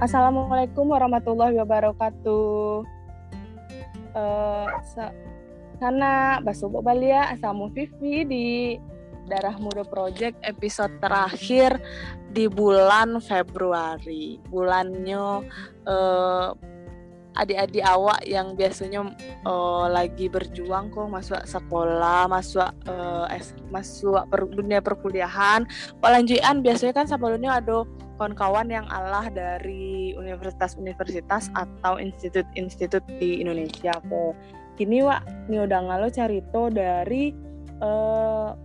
Assalamualaikum 0.00 0.96
warahmatullahi 0.96 1.60
wabarakatuh. 1.60 2.88
Uh, 4.16 4.66
sa 4.96 5.12
sana 5.76 6.40
Basubo 6.40 6.80
Balia 6.80 7.28
Asamu 7.28 7.68
Vivi 7.68 8.24
di 8.24 8.46
Darah 9.28 9.60
Muda 9.60 9.84
Project 9.84 10.40
episode 10.40 10.96
terakhir 11.04 11.76
di 12.32 12.48
bulan 12.48 13.20
Februari. 13.20 14.40
Bulannya 14.48 15.44
uh, 15.84 16.48
adik-adik 17.36 17.84
awak 17.84 18.24
yang 18.24 18.56
biasanya 18.56 19.04
uh, 19.44 19.84
lagi 19.84 20.32
berjuang 20.32 20.88
kok 20.88 21.12
masuk 21.12 21.44
sekolah, 21.44 22.24
masuk 22.24 22.72
uh, 22.88 23.28
masuk 23.68 24.24
per, 24.32 24.48
dunia 24.48 24.80
perkuliahan. 24.80 25.68
Pelanjutan 26.00 26.64
biasanya 26.64 26.96
kan 26.96 27.04
sebelumnya 27.04 27.60
ada 27.60 27.84
kawan-kawan 28.20 28.68
yang 28.68 28.84
alah 28.92 29.32
dari 29.32 30.12
universitas-universitas 30.12 31.48
atau 31.56 31.96
institut-institut 31.96 33.00
di 33.16 33.40
Indonesia. 33.40 33.96
Kok. 33.96 34.36
Kini 34.76 35.00
wak. 35.00 35.24
Ini 35.48 35.64
udah 35.64 35.80
ngalo 35.88 36.12
carito 36.12 36.68
dari 36.68 37.32
kawan 37.80 38.60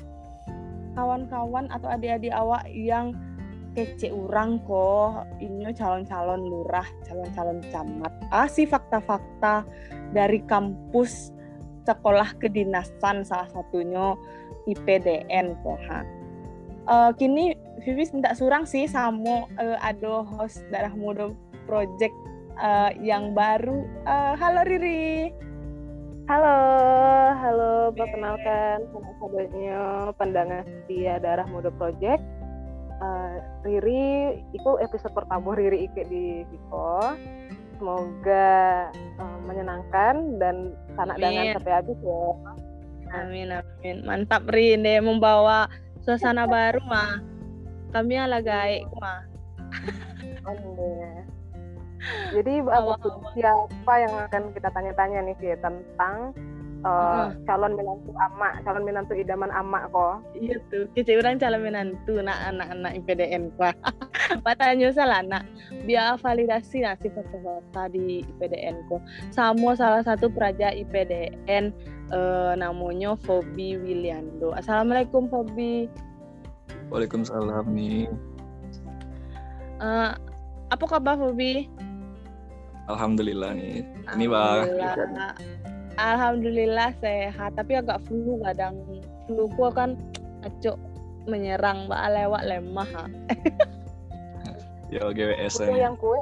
kawan-kawan 0.92 1.72
atau 1.72 1.88
adik-adik 1.88 2.36
awak 2.36 2.68
yang 2.68 3.16
kece 3.80 4.12
urang 4.12 4.60
kok. 4.68 5.24
Ini 5.40 5.72
calon-calon 5.72 6.44
lurah 6.44 6.88
calon-calon 7.08 7.64
camat. 7.72 8.12
Ah 8.36 8.52
sih 8.52 8.68
fakta-fakta 8.68 9.64
dari 10.12 10.44
kampus 10.44 11.32
sekolah 11.88 12.36
kedinasan 12.44 13.24
salah 13.24 13.48
satunya 13.56 14.20
IPDN 14.68 15.56
kok 15.64 15.80
ha. 15.88 16.00
Uh, 16.86 17.12
kini 17.18 17.65
Vivi 17.84 18.08
tidak 18.08 18.40
surang 18.40 18.64
sih 18.64 18.88
sama 18.88 19.50
uh, 19.60 19.78
ada 19.84 20.24
host 20.24 20.64
darah 20.72 20.94
muda 20.96 21.36
project 21.68 22.16
uh, 22.60 22.92
yang 23.02 23.36
baru. 23.36 23.84
Uh, 24.08 24.34
halo 24.40 24.64
Riri. 24.64 25.34
Halo, 26.26 26.58
halo, 27.38 27.94
perkenalkan. 27.94 28.82
Nama 28.90 29.12
kabarnya 29.22 29.80
pandangan 30.18 30.66
setia 30.66 31.22
Darah 31.22 31.46
Muda 31.46 31.70
Project. 31.70 32.18
Uh, 32.98 33.38
Riri 33.62 34.42
itu 34.50 34.72
episode 34.82 35.14
pertama 35.14 35.54
Riri 35.54 35.86
Ike 35.86 36.02
di 36.10 36.42
Viko. 36.50 37.14
Semoga 37.78 38.90
uh, 39.22 39.38
menyenangkan 39.46 40.42
dan 40.42 40.74
sanak 40.98 41.22
dengan 41.22 41.62
sampai 41.62 41.74
habis 41.78 42.00
ya. 42.02 42.26
Amin 43.22 43.54
amin. 43.54 43.98
Mantap 44.02 44.50
Rin 44.50 44.82
deh 44.82 45.06
membawa 45.06 45.70
suasana 46.02 46.50
baru 46.58 46.82
mah 46.90 47.35
kami 47.94 48.16
ala 48.18 48.40
gaik 48.42 48.86
mah 49.02 49.22
jadi 52.34 52.62
apa 52.62 53.02
siapa 53.34 53.94
yang 53.98 54.14
akan 54.30 54.44
kita 54.54 54.70
tanya-tanya 54.70 55.20
nih 55.26 55.36
sih 55.42 55.58
tentang 55.58 56.38
uh, 56.86 57.34
calon 57.50 57.74
menantu 57.74 58.14
amak, 58.14 58.62
calon 58.62 58.84
menantu 58.86 59.14
idaman 59.18 59.50
amak 59.50 59.90
kok. 59.90 60.22
Iya 60.38 60.62
tuh, 60.70 60.86
kita 60.94 61.18
orang 61.18 61.42
calon 61.42 61.66
menantu 61.66 62.22
nak 62.22 62.38
anak-anak 62.54 62.92
IPDN 63.02 63.50
kok. 63.58 63.76
Patanya 64.46 64.94
salah 64.94 65.22
nak, 65.26 65.44
biar 65.90 66.22
validasi 66.22 66.86
nasi 66.86 67.10
foto-foto 67.10 67.84
di 67.90 68.22
IPDN 68.22 68.86
kok. 68.88 69.02
Sama 69.34 69.74
salah 69.74 70.06
satu 70.06 70.30
peraja 70.30 70.70
IPDN 70.72 71.74
uh, 72.14 72.54
namanya 72.54 73.18
Fobi 73.26 73.82
Wiliando. 73.82 74.54
Assalamualaikum 74.54 75.26
Fobi. 75.28 75.90
Waalaikumsalam 76.90 77.66
nih. 77.74 78.08
Uh, 79.82 80.16
apa 80.72 80.86
kabar 80.88 81.20
Fobi? 81.20 81.68
Alhamdulillah 82.86 83.58
nih. 83.58 83.82
Ini 84.14 84.26
bang. 84.30 84.68
Alhamdulillah 85.96 86.92
sehat, 87.00 87.56
tapi 87.58 87.80
agak 87.80 88.04
flu 88.06 88.38
kadang. 88.44 88.78
Flu 89.26 89.50
ku 89.56 89.72
kan 89.74 89.98
acok 90.46 90.78
menyerang 91.26 91.90
mbak 91.90 92.02
lewat 92.14 92.44
lemah. 92.46 92.92
Yo 94.94 95.10
GWS 95.10 95.66
Itu 95.66 95.74
yang 95.74 95.98
kue. 95.98 96.22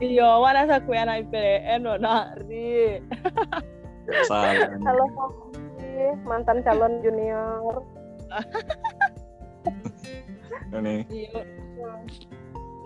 Iya, 0.00 0.28
mana 0.36 0.68
sa 0.68 0.76
kue 0.84 0.96
anak 0.96 1.24
IPDN 1.28 1.88
nari. 2.00 3.00
Salah. 4.28 4.68
Halo 4.84 5.06
mantan 6.24 6.64
calon 6.64 7.00
junior. 7.04 7.84
Ini. 10.70 10.96
Iya. 11.10 11.42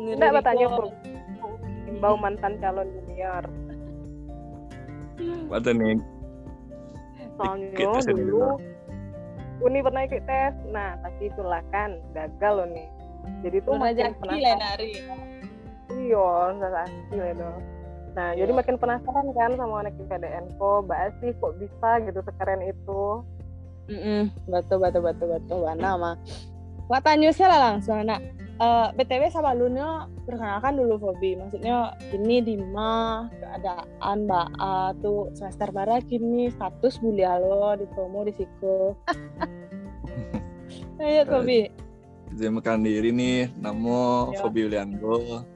Enggak 0.00 0.30
bertanya 0.40 0.66
bro. 0.72 0.88
Bau 2.02 2.16
mantan 2.18 2.58
calon 2.58 2.88
junior. 2.90 3.44
Apa 5.52 5.70
nih? 5.70 5.96
Soalnya 7.38 8.02
dulu 8.10 8.58
Uni 9.62 9.78
pernah 9.80 10.02
ikut 10.02 10.26
tes, 10.26 10.54
nah 10.74 10.98
tapi 10.98 11.30
itulah 11.30 11.62
kan 11.70 12.02
gagal 12.10 12.52
loh 12.58 12.68
nih. 12.74 12.88
Jadi 13.46 13.56
tuh 13.62 13.78
makin 13.78 14.12
penasaran. 14.18 14.76
Iya, 15.94 16.26
lah 16.58 16.86
dong. 17.38 17.58
Nah, 18.14 18.30
jadi 18.38 18.50
iya. 18.50 18.58
makin 18.58 18.76
penasaran 18.78 19.26
kan 19.34 19.50
sama 19.58 19.86
anak 19.86 19.94
IPDN 19.98 20.46
kok, 20.58 20.86
mbak 20.86 21.14
sih 21.18 21.30
kok 21.38 21.54
bisa 21.58 21.90
gitu 22.06 22.20
sekeren 22.22 22.62
itu. 22.62 23.02
Mm 23.84 24.00
-mm, 24.00 24.22
betul 24.48 24.78
betul 24.80 25.02
betul 25.04 25.28
betul. 25.36 25.58
Mana 25.64 25.96
mah. 25.96 26.16
Wah 26.88 27.00
tanya 27.00 27.32
lah 27.32 27.58
langsung 27.72 27.96
anak 27.96 28.20
uh, 28.60 28.90
eh, 28.90 28.98
btw 28.98 29.22
sama 29.30 29.56
Luno 29.56 30.06
perkenalkan 30.26 30.78
dulu 30.78 30.98
Fobi 31.00 31.38
maksudnya 31.38 31.94
ini 32.14 32.42
di 32.44 32.54
ma 32.58 33.26
keadaan 33.40 34.26
mbak 34.28 34.48
A 34.60 34.94
tuh 35.00 35.30
semester 35.34 35.70
barat 35.74 36.04
kini 36.06 36.50
status 36.54 37.00
kuliah 37.00 37.38
lo 37.40 37.74
di 37.74 37.86
promo 37.90 38.22
di 38.22 38.32
siku 38.34 38.94
ayo 41.02 41.22
Fobi 41.26 41.70
saya 42.34 42.50
makan 42.50 42.82
diri 42.82 43.14
nih 43.14 43.46
namo 43.62 44.34
ya. 44.34 44.42
Fobi 44.42 44.66
Uliando 44.66 45.46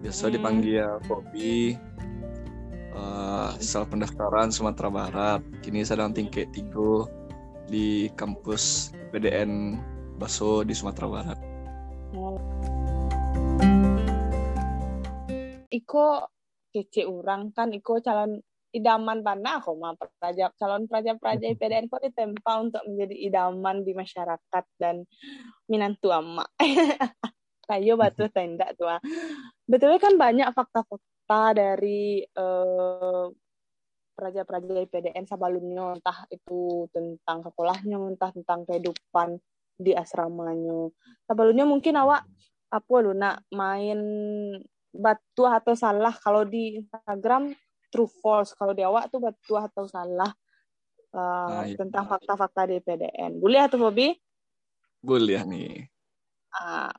biasa 0.00 0.28
hmm. 0.28 0.32
dipanggil 0.36 0.88
Fobi 1.04 1.76
uh, 2.96 3.56
asal 3.56 3.84
pendaftaran 3.88 4.52
Sumatera 4.52 4.88
Barat 4.88 5.40
kini 5.60 5.84
sedang 5.84 6.12
tingkat 6.16 6.48
tiga 6.52 7.08
di 7.68 8.08
kampus 8.14 8.94
PDN 9.12 9.80
Baso 10.20 10.62
di 10.62 10.72
Sumatera 10.76 11.08
Barat 11.10 11.38
Iko 15.74 16.06
kece 16.70 17.02
orang 17.06 17.50
kan 17.50 17.74
Iko 17.74 17.98
calon 17.98 18.38
idaman 18.74 19.22
panah 19.22 19.62
kok 19.62 19.78
mah 19.78 19.94
praja 19.94 20.50
calon 20.58 20.90
praja-praja 20.90 21.46
IPDN 21.54 21.86
kok 21.86 22.02
ditempa 22.02 22.52
untuk 22.58 22.82
menjadi 22.90 23.14
idaman 23.30 23.86
di 23.86 23.94
masyarakat 23.94 24.64
dan 24.76 25.06
minantu 25.70 26.10
ama. 26.10 26.42
Kayo 27.70 27.96
batu 27.96 28.26
tenda 28.34 28.74
tua. 28.76 28.98
Betul 29.64 29.96
kan 30.02 30.18
banyak 30.18 30.50
fakta-fakta 30.52 31.56
dari 31.56 32.20
uh, 32.36 33.30
praja-praja 34.14 34.86
IPDN 34.86 35.26
sebelumnya 35.26 35.98
entah 35.98 36.24
itu 36.30 36.86
tentang 36.94 37.42
sekolahnya 37.42 37.98
entah 37.98 38.30
tentang 38.30 38.62
kehidupan 38.64 39.42
di 39.74 39.92
asramanya. 39.92 40.88
Sebelumnya 41.26 41.66
mungkin 41.66 41.98
awak 41.98 42.22
apa 42.70 42.94
lu 43.02 43.12
nak 43.14 43.42
main 43.50 44.00
batu 44.94 45.46
atau 45.46 45.74
salah 45.74 46.14
kalau 46.14 46.46
di 46.46 46.78
Instagram 46.78 47.54
true 47.90 48.10
false 48.22 48.54
kalau 48.54 48.74
di 48.74 48.82
awak 48.86 49.10
tuh 49.10 49.22
batu 49.22 49.54
atau 49.58 49.86
salah 49.86 50.30
uh, 51.14 51.62
nah, 51.62 51.66
tentang 51.74 52.06
fakta-fakta 52.06 52.70
di 52.70 52.78
PDN. 52.78 53.42
Boleh 53.42 53.66
atau 53.66 53.78
Bobby? 53.78 54.14
Boleh 55.02 55.42
nih. 55.46 55.86
Ah, 56.54 56.94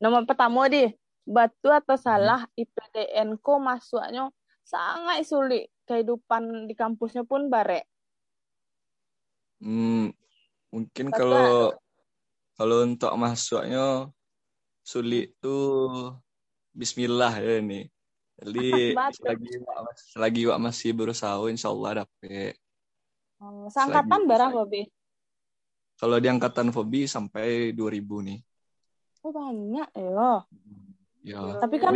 nomor 0.00 0.24
pertama 0.24 0.68
di 0.72 0.88
batu 1.24 1.68
atau 1.68 1.94
salah 2.00 2.48
hmm. 2.48 2.60
IPDN 2.64 3.28
ko 3.38 3.60
masuknya 3.60 4.32
sangat 4.64 5.24
sulit 5.28 5.68
kehidupan 5.90 6.70
di 6.70 6.74
kampusnya 6.78 7.26
pun 7.26 7.50
bare. 7.50 7.82
Hmm, 9.58 10.14
mungkin 10.70 11.10
kalau 11.10 11.74
kalau 12.54 12.86
untuk 12.86 13.10
masuknya 13.18 14.06
sulit 14.86 15.34
tuh 15.42 16.14
Bismillah 16.70 17.34
ya 17.42 17.58
ini. 17.58 17.90
Jadi 18.40 18.94
selagi 18.94 19.52
selagi 20.14 20.42
wak 20.48 20.60
masih 20.62 20.94
berusaha 20.94 21.36
insya 21.50 21.68
Allah 21.74 22.06
dapet. 22.06 22.54
Oh, 23.42 23.66
seangkatan 23.68 24.30
barang 24.30 24.52
Bobi? 24.54 24.86
Kalau 26.00 26.16
di 26.16 26.28
angkatan 26.32 26.72
Fobi 26.72 27.04
sampai 27.04 27.76
2000 27.76 28.24
nih. 28.24 28.40
Oh 29.20 29.32
banyak 29.34 29.88
ya. 29.92 30.32
Ya. 31.20 31.40
Tapi 31.60 31.76
kan 31.76 31.92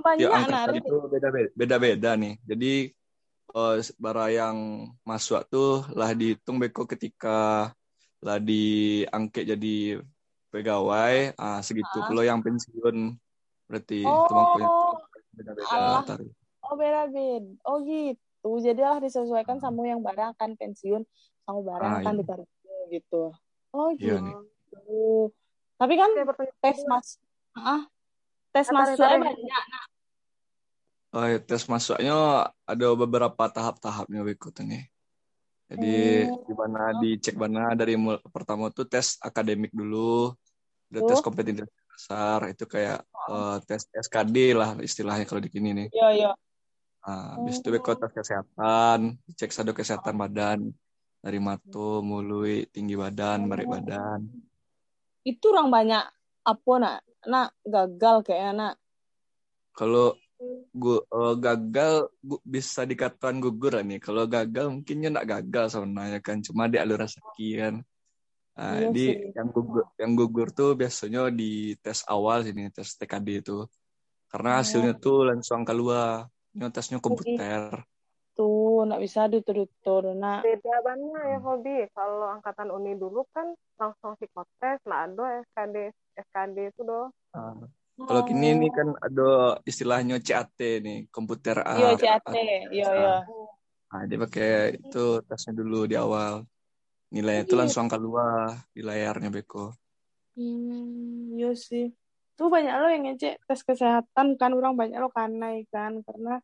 banyak 0.00 0.24
ya, 0.24 0.32
angkatan 0.32 0.74
itu 0.80 0.94
beda-beda 1.52 2.10
nih. 2.16 2.34
Jadi 2.48 2.72
uh, 3.52 3.76
bara 4.00 4.26
yang 4.32 4.88
masuk 5.04 5.44
tuh 5.52 5.84
lah 5.92 6.16
dihitung 6.16 6.56
beko 6.56 6.88
ketika 6.88 7.70
lah 8.22 8.38
diangkat 8.38 9.44
jadi 9.56 10.00
pegawai 10.48 11.36
ah 11.36 11.60
segitu 11.60 11.98
ah. 12.00 12.06
pula 12.08 12.22
yang 12.24 12.40
pensiun 12.40 13.18
Berarti 13.72 14.04
Oh. 14.04 14.28
teman 14.28 14.44
punya 14.52 14.68
beda-beda. 15.32 16.14
Oh 16.60 16.74
beda 16.76 17.02
beda. 17.08 17.50
Oh 17.64 17.80
gitu. 17.80 18.50
Jadilah 18.60 19.00
disesuaikan 19.00 19.56
Ah. 19.56 19.62
sama 19.64 19.88
yang 19.88 20.04
barang 20.04 20.36
akan 20.36 20.50
pensiun, 20.60 21.02
sama 21.48 21.60
barang 21.64 21.90
Ah, 21.90 21.98
akan 22.04 22.12
iya. 22.12 22.20
ditarik 22.20 22.48
gitu. 22.92 23.22
Oh 23.72 23.88
Iya 23.96 24.20
gitu. 24.20 24.28
nih. 24.28 24.36
Tapi 25.80 25.94
kan 25.96 26.10
tes 26.60 26.78
mas, 26.84 27.16
ah, 27.56 27.88
tes 28.52 28.66
masuknya 28.70 29.18
banyak. 29.18 29.36
Nah, 29.48 29.84
Oh, 31.12 31.28
ya, 31.28 31.36
tes 31.44 31.68
masuknya 31.68 32.16
ada 32.64 32.86
beberapa 32.96 33.44
tahap-tahapnya 33.52 34.24
berikut 34.24 34.56
ini. 34.64 34.88
Jadi 35.68 36.24
Oh. 36.24 36.40
di 36.48 36.54
mana 36.56 36.80
dicek 37.00 37.36
mana 37.36 37.76
dari 37.76 38.00
mul- 38.00 38.20
pertama 38.32 38.72
tuh 38.72 38.88
tes 38.88 39.20
akademik 39.20 39.72
dulu, 39.76 40.32
ada 40.88 41.00
tes 41.04 41.20
Tuh. 41.20 41.24
kompetensi 41.24 41.64
dasar 41.68 42.48
itu 42.48 42.64
kayak 42.64 43.04
eh, 43.28 43.56
tes 43.68 43.84
SKD 43.92 44.56
lah 44.56 44.76
istilahnya 44.80 45.28
kalau 45.28 45.44
di 45.44 45.52
sini 45.52 45.84
nih. 45.84 45.88
Iya 45.92 46.08
iya. 46.16 46.30
Nah, 47.04 47.36
habis 47.36 47.60
itu 47.60 47.68
beko 47.68 47.92
tes 47.92 48.12
kesehatan, 48.16 49.20
dicek 49.28 49.52
sado 49.52 49.76
kesehatan 49.76 50.16
badan 50.16 50.72
dari 51.20 51.36
mato, 51.44 52.00
mului, 52.00 52.72
tinggi 52.72 52.96
badan, 52.96 53.52
berat 53.52 53.68
badan. 53.68 54.20
Itu 55.28 55.52
orang 55.52 55.68
banyak 55.68 56.04
apa 56.42 56.72
nak, 56.78 56.96
nak 57.26 57.48
gagal 57.62 58.16
kayaknya 58.26 58.52
nak. 58.52 58.74
Kalau 59.72 60.18
gua 60.74 61.00
eh, 61.06 61.34
gagal 61.38 62.10
gu- 62.18 62.42
bisa 62.42 62.82
dikatakan 62.82 63.38
gugur 63.38 63.78
lah 63.78 63.84
nih. 63.86 64.02
Kalau 64.02 64.26
gagal 64.26 64.68
mungkinnya 64.68 65.08
nggak 65.14 65.28
gagal 65.38 65.66
sebenarnya 65.78 66.18
kan, 66.18 66.42
cuma 66.42 66.66
di 66.66 66.76
alur 66.82 67.00
rezeki 67.00 67.50
kan. 67.58 67.74
Nah, 68.52 68.76
Iya 68.76 68.88
di 68.92 69.06
sih. 69.08 69.32
yang 69.32 69.48
gugur 69.48 69.84
yang 69.96 70.12
gugur 70.12 70.48
tuh 70.52 70.76
biasanya 70.76 71.32
di 71.32 71.72
tes 71.80 72.04
awal 72.04 72.44
sini, 72.44 72.68
tes 72.68 72.98
TKD 73.00 73.28
itu. 73.40 73.64
Karena 74.28 74.60
hasilnya 74.60 74.96
tuh 74.96 75.28
langsung 75.28 75.64
keluar. 75.64 76.28
Ini 76.52 76.68
tesnya 76.68 77.00
komputer. 77.00 77.84
Tuh, 78.32 78.88
nak 78.88 79.00
bisa 79.00 79.28
ditur-tur 79.28 80.16
nak. 80.16 80.44
Beda 80.44 80.80
banget 80.84 81.36
ya 81.36 81.38
hobi. 81.40 81.76
Kalau 81.92 82.28
angkatan 82.32 82.72
uni 82.72 82.96
dulu 82.96 83.28
kan 83.32 83.52
langsung 83.76 84.16
psikotes, 84.16 84.80
nah 84.88 85.04
ada 85.04 85.44
SKD, 85.52 85.92
SKD 86.16 86.56
itu 86.74 86.82
doh. 86.84 87.08
Nah, 87.32 87.56
kalau 88.02 88.22
kini 88.26 88.56
nih 88.58 88.70
kan 88.72 88.88
ada 88.98 89.60
istilahnya 89.64 90.20
CAT 90.20 90.58
nih, 90.82 91.08
komputer 91.08 91.60
A. 91.64 91.76
Iya 91.76 91.90
CAT, 91.96 92.34
iya 92.72 92.88
iya. 92.92 93.14
Nah, 93.92 94.02
dia 94.08 94.18
pakai 94.20 94.50
itu 94.80 95.04
tesnya 95.28 95.52
dulu 95.52 95.84
di 95.84 95.96
awal. 95.96 96.44
Nilainya 97.12 97.44
itu 97.44 97.54
Iya. 97.56 97.60
langsung 97.68 97.86
keluar 97.92 98.56
di 98.72 98.80
layarnya 98.80 99.28
Beko. 99.28 99.76
Hmm, 100.32 101.36
iya 101.36 101.52
sih. 101.52 101.92
Tuh 102.32 102.48
banyak 102.48 102.72
lo 102.72 102.88
yang 102.88 103.04
ngecek 103.04 103.44
tes 103.44 103.60
kesehatan 103.60 104.40
kan 104.40 104.50
orang 104.56 104.72
banyak 104.72 104.96
lo 104.96 105.12
karena 105.12 105.60
kan 105.68 106.00
karena 106.00 106.40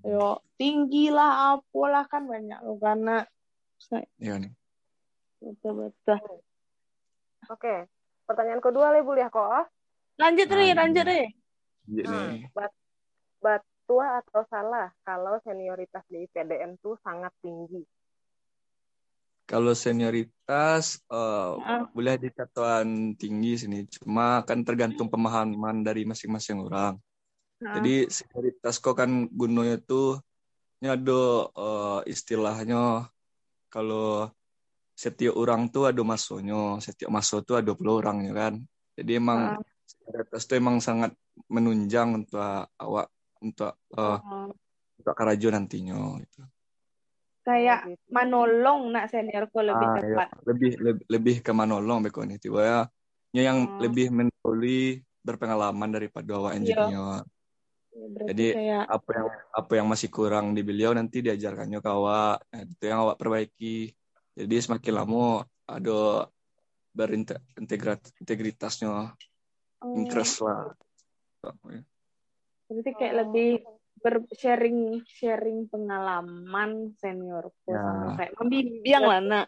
yo 0.00 0.40
tinggi 0.56 1.12
lah 1.12 1.60
apalah 1.60 2.08
kan 2.08 2.24
banyak 2.24 2.56
lo 2.64 2.80
karena 2.80 3.28
Iya 4.16 4.40
nih. 4.40 4.52
betul 5.44 5.72
betul. 5.92 6.18
Oke. 7.52 7.86
Pertanyaan 8.28 8.60
kedua 8.60 8.92
le 8.92 9.00
ya 9.16 9.32
kok. 9.32 9.72
Lanjut 10.20 10.46
Nah, 10.52 10.56
Ri, 10.60 10.66
ini. 10.68 10.76
lanjut 10.76 11.04
Ri. 11.08 11.22
Iya 11.88 12.04
Hmm. 12.04 12.12
nih. 12.12 12.40
Bat- 12.52 12.80
Batua 13.38 14.20
atau 14.20 14.42
salah 14.52 14.92
kalau 15.00 15.40
senioritas 15.40 16.04
di 16.12 16.28
IPDN 16.28 16.76
tuh 16.84 17.00
sangat 17.00 17.32
tinggi. 17.40 17.80
Kalau 19.48 19.72
senioritas 19.72 21.00
eh, 21.08 21.52
Ah. 21.64 21.88
boleh 21.88 22.20
dikatakan 22.20 23.16
tinggi 23.16 23.64
sini, 23.64 23.88
cuma 23.88 24.44
kan 24.44 24.60
tergantung 24.60 25.08
pemahaman 25.08 25.80
dari 25.80 26.04
masing-masing 26.04 26.68
orang. 26.68 27.00
Nah, 27.64 27.80
Jadi 27.80 28.12
senioritas 28.12 28.76
kok 28.76 29.00
kan 29.00 29.24
gunanya 29.32 29.80
tuh 29.80 30.20
ini 30.84 30.92
ada 30.92 31.22
eh, 31.48 32.00
istilahnya 32.12 33.08
kalau 33.72 34.28
setiap 34.98 35.38
orang 35.38 35.70
tuh 35.70 35.94
ada 35.94 36.02
masonya, 36.02 36.82
setiap 36.82 37.14
maso 37.14 37.38
tuh 37.46 37.62
ada 37.62 37.70
puluh 37.78 38.02
orangnya 38.02 38.34
kan. 38.34 38.54
Jadi 38.98 39.10
emang 39.14 39.62
senioritas 39.86 40.42
tuh 40.50 40.56
emang 40.58 40.82
sangat 40.82 41.14
menunjang 41.46 42.18
untuk 42.18 42.42
awak 42.82 43.06
untuk 43.38 43.78
eh, 43.94 44.18
ah. 44.18 44.50
untuk 44.98 45.14
karajo 45.14 45.48
nantinya 45.54 46.18
gitu. 46.26 46.42
kayak 47.46 47.80
gitu. 47.88 48.12
manolong 48.12 48.92
nak 48.92 49.08
seniorku 49.08 49.58
lebih 49.64 49.86
Ah, 49.88 49.96
iya. 50.04 50.16
tepat. 50.20 50.28
lebih 50.44 50.72
lebih, 50.82 51.04
lebih 51.08 51.36
ke 51.40 51.52
manolong 51.54 52.04
beko 52.04 52.20
nih 52.26 52.36
tiba 52.36 52.60
ya 52.60 52.80
Nya 53.32 53.42
yang 53.52 53.58
Hmm. 53.68 53.80
lebih 53.80 54.06
mendahului 54.12 55.04
berpengalaman 55.24 55.90
daripada 55.92 56.30
awak 56.36 56.52
Iya. 56.56 56.58
engineer 56.60 57.22
Berarti 57.98 58.28
Jadi, 58.30 58.46
kayak 58.52 58.84
apa 58.88 59.10
yang 59.10 59.28
apa 59.52 59.72
yang 59.74 59.86
masih 59.88 60.08
kurang 60.12 60.46
di 60.56 60.62
beliau 60.64 60.92
nanti 60.92 61.18
diajarkannya 61.24 61.78
ke 61.80 61.88
awak 61.88 62.36
nah, 62.52 62.60
itu 62.64 62.84
yang 62.84 63.00
awak 63.04 63.16
perbaiki 63.20 63.92
jadi 64.38 64.54
semakin 64.62 64.94
lama 64.94 65.42
ada 65.66 66.30
berintegritasnya 66.94 68.90
oh, 69.82 69.94
increase 69.98 70.38
lah 70.38 70.70
berarti 72.68 72.90
kayak 72.94 73.14
lebih 73.26 73.50
bersharing 73.98 75.02
sharing 75.08 75.66
pengalaman 75.66 76.94
seniorku 77.02 77.74
Ya. 77.74 77.82
sama 77.82 78.14
kayak 78.14 78.32
membimbing 78.38 79.02
lah 79.02 79.20
nak. 79.20 79.46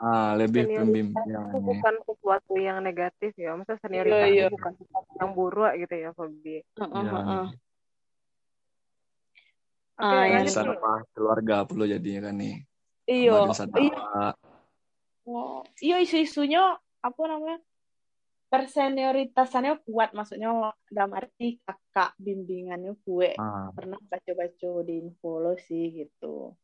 ah 0.00 0.32
lebih 0.32 0.64
pembimbing 0.72 1.20
itu 1.28 1.58
bukan 1.60 1.94
sesuatu 2.08 2.56
yang 2.56 2.80
negatif 2.80 3.36
ya. 3.36 3.52
Maksudnya 3.52 3.84
senioritas 3.84 4.24
Iya, 4.24 4.32
iya. 4.32 4.44
itu 4.48 4.54
bukan 4.56 4.72
sesuatu 4.80 5.12
yang 5.20 5.30
buruk 5.36 5.72
gitu 5.76 5.94
ya, 6.00 6.10
hobi. 6.16 6.56
Heeh, 6.64 7.04
Ya. 7.04 7.12
heeh. 7.12 7.46
Oke, 10.00 10.16
Ah, 10.16 10.40
apa 10.40 10.92
keluarga 11.12 11.56
perlu 11.68 11.84
jadinya 11.84 12.32
kan 12.32 12.34
nih 12.40 12.64
Iya, 13.10 13.42
iya, 13.82 14.30
oh, 15.26 15.66
iya 15.82 15.96
isu-isunya 15.98 16.78
apa 17.02 17.22
namanya? 17.26 17.58
Persenioritasannya 18.50 19.82
kuat, 19.86 20.14
maksudnya 20.14 20.50
dalam 20.90 21.12
arti 21.14 21.58
kakak 21.62 22.14
bimbingannya 22.18 22.94
kue. 23.02 23.34
ah 23.34 23.70
Pernah 23.74 23.98
baca-baca 24.06 24.70
di 24.86 24.94
info 25.02 25.42
lo 25.42 25.54
sih 25.58 26.06
gitu. 26.06 26.54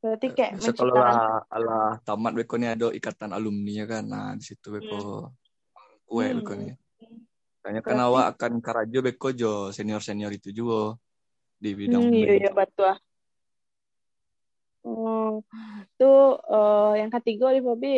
Berarti 0.00 0.26
kayak 0.36 0.60
Bisa 0.60 0.72
kalau 0.76 0.96
menciptakan 1.00 1.16
lah, 1.16 1.60
lah 1.64 1.90
tamat 2.04 2.32
beko 2.36 2.54
nih 2.60 2.76
ada 2.76 2.86
ikatan 2.92 3.32
alumni 3.32 3.72
ya 3.72 3.86
kan. 3.88 4.04
Nah, 4.04 4.28
di 4.36 4.44
situ 4.44 4.68
beko 4.68 5.32
kue 6.04 6.24
Hmm. 6.28 6.36
beko 6.40 6.52
nih. 6.60 6.72
Kayaknya 7.64 7.80
kan 7.80 7.96
Berarti- 7.96 8.04
awak 8.12 8.26
akan 8.36 8.52
karajo 8.60 8.98
beko 9.00 9.28
jo 9.32 9.52
senior-senior 9.72 10.32
itu 10.32 10.52
juga 10.52 11.00
di 11.56 11.72
bidang 11.72 12.04
Hmm, 12.04 12.16
iya, 12.16 12.32
iya, 12.36 12.50
betul. 12.52 12.92
Oh, 14.84 15.40
tuh 15.98 16.16
eh, 16.52 16.90
yang 17.00 17.10
ketiga 17.14 17.46
nih 17.54 17.62
Bobby. 17.64 17.88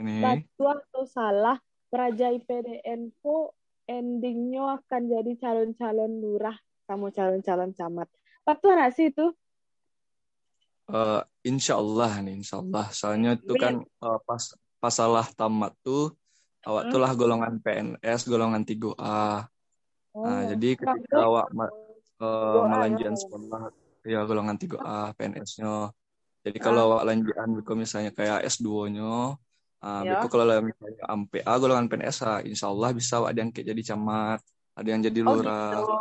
ini. 0.00 0.12
Batu 0.22 0.62
atau 0.66 1.02
salah, 1.16 1.56
Praja 1.90 2.30
IPDN 2.32 3.10
ku 3.20 3.50
endingnya 3.90 4.78
akan 4.80 5.02
jadi 5.10 5.32
calon-calon 5.42 6.12
lurah 6.22 6.56
sama 6.86 7.10
calon-calon 7.10 7.70
camat. 7.74 8.08
Batu 8.46 8.66
anak 8.70 8.94
sih 8.96 9.10
itu? 9.12 9.26
Eh, 10.92 11.20
insya 11.50 11.72
Allah 11.82 12.10
nih, 12.24 12.34
insya 12.40 12.56
Allah. 12.62 12.86
Soalnya 12.94 13.30
itu 13.38 13.54
kan 13.62 13.74
eh, 13.82 14.18
pas 14.28 14.42
pas 14.82 14.94
salah 14.94 15.26
tamat 15.38 15.72
tuh 15.86 16.14
awak 16.66 16.82
tuh 16.90 16.98
Hmm. 16.98 17.02
lah 17.02 17.12
golongan 17.18 17.54
PNS, 17.64 18.20
golongan 18.30 18.62
3A. 18.68 19.46
Oh, 20.14 20.22
Nah, 20.22 20.42
jadi 20.52 20.68
ketika 20.78 21.16
awak 21.26 21.46
ma- 21.56 21.70
eh, 22.22 22.52
Doa, 22.54 22.66
melanjutkan 22.70 23.14
sekolah 23.18 23.62
ya 24.06 24.18
golongan 24.28 24.56
3A 24.58 25.14
PNS-nya. 25.16 25.90
Jadi 26.42 26.58
Ah. 26.58 26.64
kalau 26.66 26.86
lanjutan 27.06 27.48
beko 27.54 27.72
misalnya 27.78 28.10
kayak 28.10 28.38
S2-nya, 28.50 29.38
ah, 29.82 30.00
Ya. 30.02 30.18
beko 30.18 30.26
kalau 30.26 30.44
misalnya 30.58 31.02
A 31.46 31.52
golongan 31.62 31.86
PNS, 31.90 32.18
ah, 32.26 32.38
insya 32.42 32.66
Allah 32.72 32.90
bisa 32.98 33.12
awak 33.22 33.32
diangkat 33.36 33.62
jadi 33.62 33.82
camat, 33.94 34.40
ada 34.74 34.88
yang 34.90 35.02
jadi 35.06 35.20
Oh 35.22 35.38
lurah. 35.38 35.70
gitu. 35.70 35.94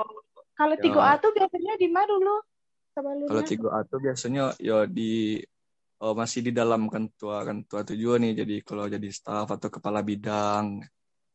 Kalau 0.58 0.76
Ya. 0.78 0.84
3A 0.84 1.12
tuh 1.22 1.32
biasanya 1.38 1.74
di 1.78 1.88
mana 1.90 2.08
dulu? 2.10 2.36
Kalau 2.42 3.42
Sebelumnya? 3.42 3.48
3A 3.48 3.80
tuh 3.88 4.00
biasanya 4.06 4.44
ya 4.60 4.78
di 4.90 5.12
oh, 6.02 6.14
masih 6.18 6.40
di 6.48 6.52
dalam 6.52 6.90
kantua 6.90 7.46
kantua 7.48 7.82
tujuan 7.86 8.20
nih. 8.26 8.34
Jadi 8.42 8.56
kalau 8.66 8.86
jadi 8.90 9.08
staf 9.14 9.48
atau 9.56 9.70
kepala 9.70 10.02
bidang 10.02 10.82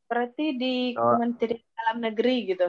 Berarti 0.07 0.55
di 0.55 0.95
Oh. 0.95 1.15
Kementerian 1.15 1.67
Dalam 1.79 1.99
Negeri 2.03 2.35
gitu. 2.51 2.69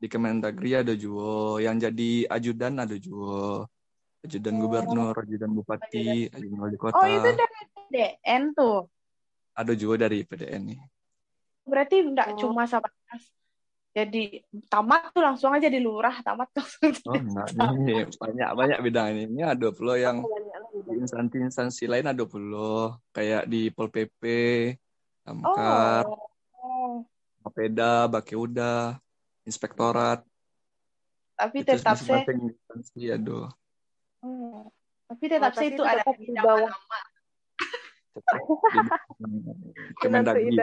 Di 0.00 0.06
Kemendagri 0.08 0.72
ada 0.74 0.96
juga, 0.96 1.60
yang 1.60 1.76
jadi 1.76 2.24
ajudan 2.26 2.80
ada 2.80 2.96
juga. 2.96 3.68
Ajudan 4.20 4.52
Oh. 4.52 4.60
gubernur, 4.64 5.14
ajudan 5.16 5.50
bupati, 5.50 6.28
ajudan 6.28 6.58
wali 6.58 6.76
kota. 6.76 6.92
Oh 6.94 7.04
itu 7.04 7.28
dari 7.30 7.56
PDN 7.70 8.42
tuh. 8.52 8.84
Ada 9.52 9.72
juga 9.72 9.94
dari 10.04 10.24
PDN 10.24 10.62
nih. 10.66 10.80
Berarti 11.64 11.96
enggak 12.00 12.28
Oh. 12.36 12.48
cuma 12.48 12.64
sebatas 12.64 13.28
jadi 13.90 14.44
tamat 14.68 15.10
tuh 15.10 15.24
langsung 15.24 15.50
aja 15.50 15.66
di 15.66 15.80
lurah, 15.80 16.20
tamat 16.20 16.52
langsung. 16.56 17.00
Oh 17.06 17.16
enggak, 17.16 17.48
banyak 18.16 18.50
banyak 18.52 18.78
bidang 18.80 19.06
ini. 19.10 19.22
Ini 19.26 19.42
ada 19.52 19.68
pula 19.70 19.96
yang 19.96 20.20
Banyak 20.20 20.60
lagi. 20.68 20.78
di 20.84 20.92
instansi-instansi 21.00 21.84
lain 21.88 22.06
ada 22.06 22.24
pula 22.24 23.00
kayak 23.12 23.48
di 23.48 23.72
Pol 23.72 23.88
PP, 23.88 24.22
Damkar, 25.24 26.04
Oh. 26.04 26.28
Oh. 26.60 26.92
Mapeda, 27.40 28.04
Bakeuda. 28.06 29.00
Inspektorat 29.48 30.20
tapi 31.36 31.64
itu 31.64 31.72
tetap 31.72 31.96
sih 31.96 32.08
masing-masing 32.08 32.38
instansi 32.52 33.02
aduh 33.12 33.48
Hmm. 34.20 34.68
tapi 35.08 35.24
tetap 35.32 35.52
Oh, 35.56 35.60
sih 35.64 35.68
tapi 35.72 35.80
itu 35.80 35.80
itu 35.80 35.84
ada 35.88 36.12
di 36.12 36.28
bawah. 36.36 36.72
Kemendagri 40.00 40.56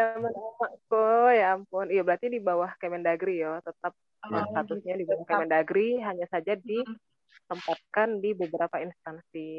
kok, 0.89 1.29
ya 1.33 1.57
ampun. 1.57 1.89
Iya 1.89 2.01
berarti 2.05 2.27
di 2.29 2.39
bawah 2.41 2.71
Kemendagri 2.77 3.41
ya, 3.41 3.61
tetap. 3.61 3.93
Oh, 4.27 4.43
statusnya 4.53 4.93
di 4.97 5.05
bawah. 5.05 5.25
Kemendagri, 5.25 6.01
hanya 6.01 6.25
saja 6.29 6.57
ditempatkan 6.57 8.21
di 8.21 8.33
beberapa 8.33 8.81
instansi 8.81 9.49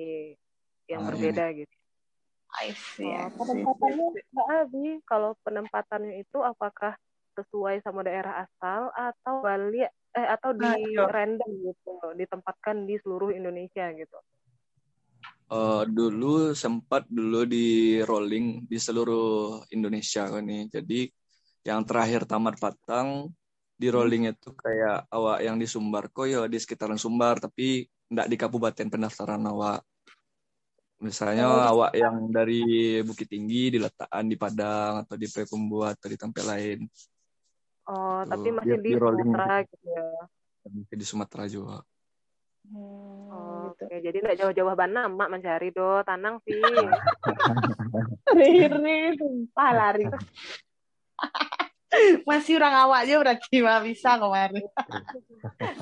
yang 0.90 1.04
Ah, 1.04 1.08
berbeda 1.14 1.44
gitu. 1.58 1.74
I 2.58 2.72
see, 2.74 3.06
I 3.12 3.28
Oh, 3.28 3.30
see. 3.30 3.38
penempatannya 3.38 4.06
Mbak 4.34 4.48
Abi, 4.62 4.86
kalau 5.04 5.36
penempatannya 5.44 6.22
itu 6.22 6.38
apakah 6.42 6.96
sesuai 7.38 7.86
sama 7.86 8.02
daerah 8.02 8.42
asal 8.42 8.90
atau 8.90 9.38
balik 9.46 9.90
eh 10.18 10.28
atau 10.34 10.50
di 10.56 10.66
Aduh. 10.66 11.06
random 11.06 11.50
gitu, 11.70 11.94
ditempatkan 12.18 12.82
di 12.88 12.98
seluruh 12.98 13.30
Indonesia 13.30 13.86
gitu. 13.94 14.18
Eh, 15.48 15.82
dulu 15.88 16.52
sempat 16.52 17.08
dulu 17.08 17.48
di 17.48 17.96
rolling 18.04 18.68
di 18.68 18.76
seluruh 18.76 19.64
Indonesia 19.72 20.28
kan 20.28 20.44
nih. 20.44 20.68
Jadi 20.68 21.08
yang 21.64 21.80
terakhir 21.88 22.28
tamat 22.28 22.60
Patang 22.60 23.32
di 23.78 23.88
rolling 23.88 24.28
itu 24.28 24.52
kayak 24.52 25.08
awak 25.08 25.38
yang 25.40 25.56
di 25.56 25.64
Sumbar 25.64 26.12
kok 26.12 26.28
ya 26.28 26.44
di 26.44 26.58
sekitaran 26.60 27.00
Sumbar 27.00 27.40
tapi 27.40 27.88
ndak 28.12 28.28
di 28.28 28.36
kabupaten 28.36 28.86
pendaftaran 28.92 29.40
awak. 29.48 29.80
Misalnya 31.00 31.46
Oh. 31.48 31.64
awak 31.72 31.96
yang 31.96 32.28
dari 32.28 33.00
Bukit 33.00 33.32
Tinggi 33.32 33.72
diletakkan 33.72 34.28
di 34.28 34.36
Padang 34.36 35.06
atau 35.06 35.16
di 35.16 35.32
Payakumbuh 35.32 35.96
atau 35.96 36.06
di 36.12 36.16
tempat 36.20 36.44
lain. 36.44 36.84
Oh, 37.88 38.20
Tuh, 38.20 38.28
tapi 38.28 38.48
masih 38.52 38.76
di 38.84 38.92
di 38.92 39.00
Sumatera 39.00 39.64
gitu 39.64 39.86
ya. 39.88 40.04
Mungkin 40.68 40.96
di 41.00 41.06
Sumatera 41.08 41.44
juga. 41.48 41.76
Hmm, 42.68 43.16
Oh, 43.28 43.72
gitu. 43.72 43.84
Oke, 43.88 43.96
jadi 44.04 44.16
nggak 44.24 44.38
jauh-jauh 44.40 44.76
Bana, 44.76 45.08
Mak 45.08 45.28
mencari 45.32 45.68
do, 45.72 46.04
tanang 46.04 46.40
sih. 46.44 46.56
Riri, 48.36 49.16
sumpah 49.16 49.70
lari. 49.72 50.04
Masih 52.28 52.60
orang 52.60 52.84
awak 52.84 53.08
aja 53.08 53.16
berarti 53.16 53.64
mah 53.64 53.80
bisa 53.80 54.20
kemarin. 54.20 54.60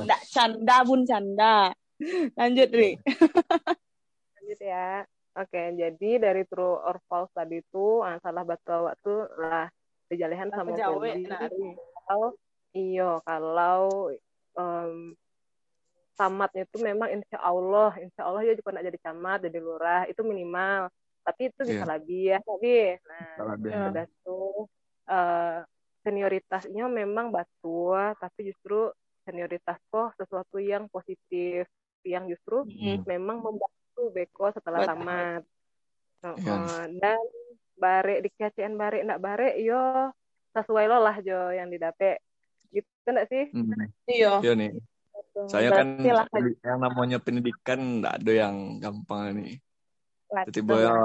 Nggak 0.07 0.23
canda 0.31 0.87
pun 0.87 1.03
canda. 1.03 1.75
Lanjut, 2.39 2.71
Ri. 2.71 2.95
Lanjut 4.39 4.61
ya. 4.63 5.03
Oke, 5.37 5.75
jadi 5.75 6.11
dari 6.23 6.47
true 6.49 6.81
or 6.81 7.03
false 7.11 7.35
tadi 7.35 7.61
itu 7.61 8.01
ah, 8.01 8.17
salah 8.23 8.47
batu 8.47 8.73
awak 8.73 8.95
tuh 9.05 9.29
lah 9.37 9.69
dijalihan 10.09 10.49
sama 10.55 10.73
Jawa, 10.79 11.13
nah. 11.19 11.51
Kalau 12.07 12.31
iyo, 12.73 13.19
kalau 13.23 14.15
em, 14.55 15.13
tamatnya 16.17 16.65
itu 16.65 16.79
memang 16.81 17.13
insya 17.13 17.39
Allah, 17.41 17.93
insya 18.01 18.25
Allah 18.25 18.41
ya 18.41 18.57
juga 18.57 18.73
nak 18.73 18.87
jadi 18.87 18.99
camat, 19.03 19.39
jadi 19.45 19.59
lurah 19.61 20.03
itu 20.09 20.23
minimal. 20.23 20.89
Tapi 21.21 21.51
itu 21.51 21.61
bisa 21.67 21.83
Iya. 21.83 21.91
lebih 21.93 22.23
ya, 22.31 22.39
tapi 22.41 22.73
nah 23.03 23.29
Salah 23.37 23.57
deh. 23.59 23.71
Iya. 23.71 23.83
udah 23.91 24.07
tuh 24.23 24.55
eh, 25.07 25.59
senioritasnya 26.03 26.85
memang 26.87 27.31
batu, 27.31 27.91
tapi 28.17 28.51
justru 28.51 28.91
senioritas 29.23 29.79
kok 29.87 30.15
sesuatu 30.15 30.63
yang 30.63 30.87
positif, 30.87 31.67
yang 32.07 32.31
justru 32.31 32.63
Mm. 32.65 33.03
memang 33.05 33.43
membantu 33.43 34.03
Beko 34.15 34.55
setelah 34.55 34.87
tamat. 34.87 35.43
Iya. 36.23 36.33
Heeh. 36.33 36.83
Dan 37.03 37.21
bare 37.77 38.15
di 38.19 38.31
KCN 38.31 38.75
bare 38.75 39.03
ndak 39.03 39.21
bare 39.21 39.59
yo 39.61 40.11
sesuai 40.57 40.89
lo 40.89 40.99
lah 41.05 41.21
jo 41.21 41.53
yang 41.53 41.69
didape. 41.69 42.25
Gitu 42.73 42.89
enggak 43.05 43.29
sih? 43.29 43.45
Hmm. 43.53 43.93
Iya. 44.09 44.33
Iya 44.41 44.53
nih. 44.57 44.71
Saya 45.53 45.69
kan 45.69 46.01
lah 46.01 46.27
yang 46.65 46.81
namanya 46.81 47.19
pendidikan 47.21 48.01
nggak 48.01 48.25
ada 48.25 48.33
yang 48.33 48.81
gampang 48.81 49.37
nih. 49.37 49.61
Jadi 50.49 50.61
Betul. 50.65 50.69
boya 50.69 50.97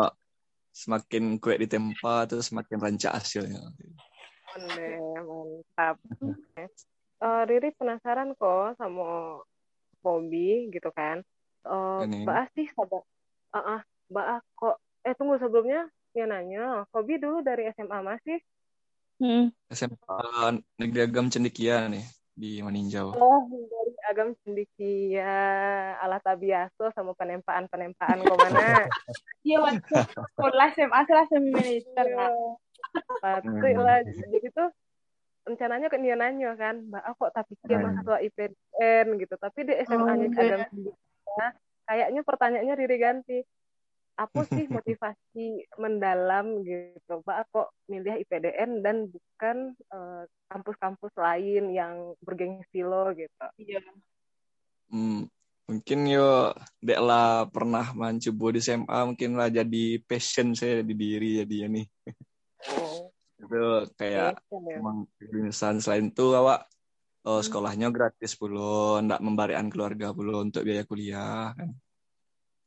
semakin 0.72 1.36
kue 1.36 1.60
ditempa 1.60 2.31
tuh 2.31 2.39
semakin 2.39 2.79
rancak 2.79 3.12
hasilnya. 3.20 3.60
Mantap. 4.55 5.96
Eh, 7.22 7.43
Riri 7.46 7.70
penasaran 7.77 8.34
kok 8.34 8.81
sama 8.81 9.38
Bobby 10.01 10.74
gitu 10.74 10.89
kan. 10.89 11.22
Eh, 11.62 12.01
Ini. 12.10 12.25
Mbak 12.25 12.38
Asih 12.50 12.67
sabar. 12.74 13.05
Ah, 13.53 13.77
ah, 13.77 13.81
Mbak 14.10 14.25
Ah, 14.25 14.41
kok 14.58 14.75
eh 15.05 15.13
tunggu 15.13 15.38
sebelumnya 15.38 15.86
dia 16.17 16.25
nanya, 16.25 16.89
Kobi 16.89 17.22
dulu 17.22 17.46
dari 17.46 17.70
SMA 17.77 18.01
masih? 18.01 18.41
Hmm. 19.22 19.54
SMA 19.70 20.58
Negeri 20.82 21.00
Agam 21.06 21.30
Cendekia 21.30 21.86
nih 21.86 22.01
di 22.34 22.58
Maninjau. 22.66 23.13
Oh, 23.13 23.46
dari 23.70 23.94
agam 24.10 24.34
cendikia 24.42 25.30
ala 26.01 26.18
tabiaso 26.18 26.90
sama 26.98 27.13
penempaan-penempaan 27.13 28.25
ke 28.25 28.34
mana? 28.34 28.66
Iya, 29.42 29.58
waktu 29.58 29.98
sekolah 30.38 30.70
SMA 30.78 31.01
kelas 31.10 31.28
semi 31.34 31.50
militer. 31.50 32.06
Kak. 32.13 32.30
Pasti 33.25 33.70
lah. 33.74 34.06
Jadi 34.06 34.48
tuh 34.54 34.70
rencananya 35.50 35.90
ke 35.90 35.98
dia 35.98 36.13
nanya 36.13 36.54
kan, 36.54 36.78
Mbak 36.86 37.01
ah, 37.01 37.13
kok 37.18 37.32
tapi 37.34 37.58
dia 37.66 37.82
Hmm. 37.82 37.90
mahasiswa 37.90 38.18
IPDN 38.22 39.08
gitu. 39.18 39.36
Tapi 39.42 39.60
di 39.66 39.74
SMA-nya 39.82 40.28
Oh, 40.30 40.42
agam 40.46 40.62
cendikia, 40.70 41.48
kayaknya 41.90 42.22
pertanyaannya 42.22 42.74
Riri 42.78 42.98
ganti. 43.01 43.38
Apa 44.22 44.46
sih 44.46 44.66
motivasi 44.78 45.46
mendalam 45.82 46.62
gitu, 46.62 47.25
Mbak 47.25 47.40
kok 47.50 47.68
milih 47.90 48.22
IPDN 48.22 48.86
dan 48.86 49.10
bukan 49.10 49.74
eh, 49.74 50.24
kampus-kampus 50.54 51.13
lain 51.18 51.74
yang 51.74 52.13
bergengsi 52.22 52.86
lo 52.86 53.10
gitu. 53.18 53.46
Iya. 53.58 53.82
Hmm, 54.92 55.25
mungkin 55.66 56.00
yo 56.06 56.51
dek 56.84 57.00
lah 57.00 57.48
pernah 57.48 57.96
mencoba 57.96 58.46
di 58.51 58.60
SMA 58.60 59.00
mungkin 59.08 59.40
lah 59.40 59.48
jadi 59.48 59.84
passion 60.04 60.51
saya 60.51 60.84
di 60.86 60.94
diri 60.94 61.42
jadi 61.42 61.56
ya 61.66 61.68
nih. 61.72 61.86
Oh, 62.78 63.10
Itu 63.42 63.63
kayak 63.98 64.38
passion 64.38 64.62
ya. 64.68 64.78
emang 64.78 64.98
selain 65.82 66.12
itu 66.12 66.25
awak 66.36 66.68
oh, 67.24 67.42
sekolahnya 67.42 67.88
gratis 67.90 68.36
puluh, 68.36 69.00
ndak 69.01 69.24
membarikan 69.24 69.72
keluarga 69.72 70.12
puluh 70.12 70.44
untuk 70.46 70.68
biaya 70.68 70.84
kuliah 70.86 71.56
kan. 71.56 71.72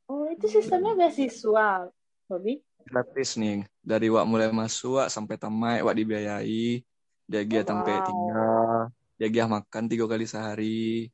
Oh, 0.04 0.28
itu 0.28 0.46
sistemnya 0.52 0.92
beasiswa, 0.98 1.88
Bobby? 2.28 2.60
Gratis 2.84 3.40
nih 3.40 3.64
dari 3.80 4.12
wak 4.12 4.28
mulai 4.28 4.52
masuk 4.52 5.00
wak 5.00 5.08
sampai 5.08 5.40
tamat 5.40 5.80
wak 5.80 5.96
dibiayai, 5.96 6.84
dia 7.24 7.40
Oh, 7.40 7.64
tempat 7.64 8.04
wow. 8.04 8.06
tinggal, 8.08 8.78
dia 9.16 9.44
makan 9.48 9.84
tiga 9.88 10.04
kali 10.04 10.24
sehari. 10.28 11.08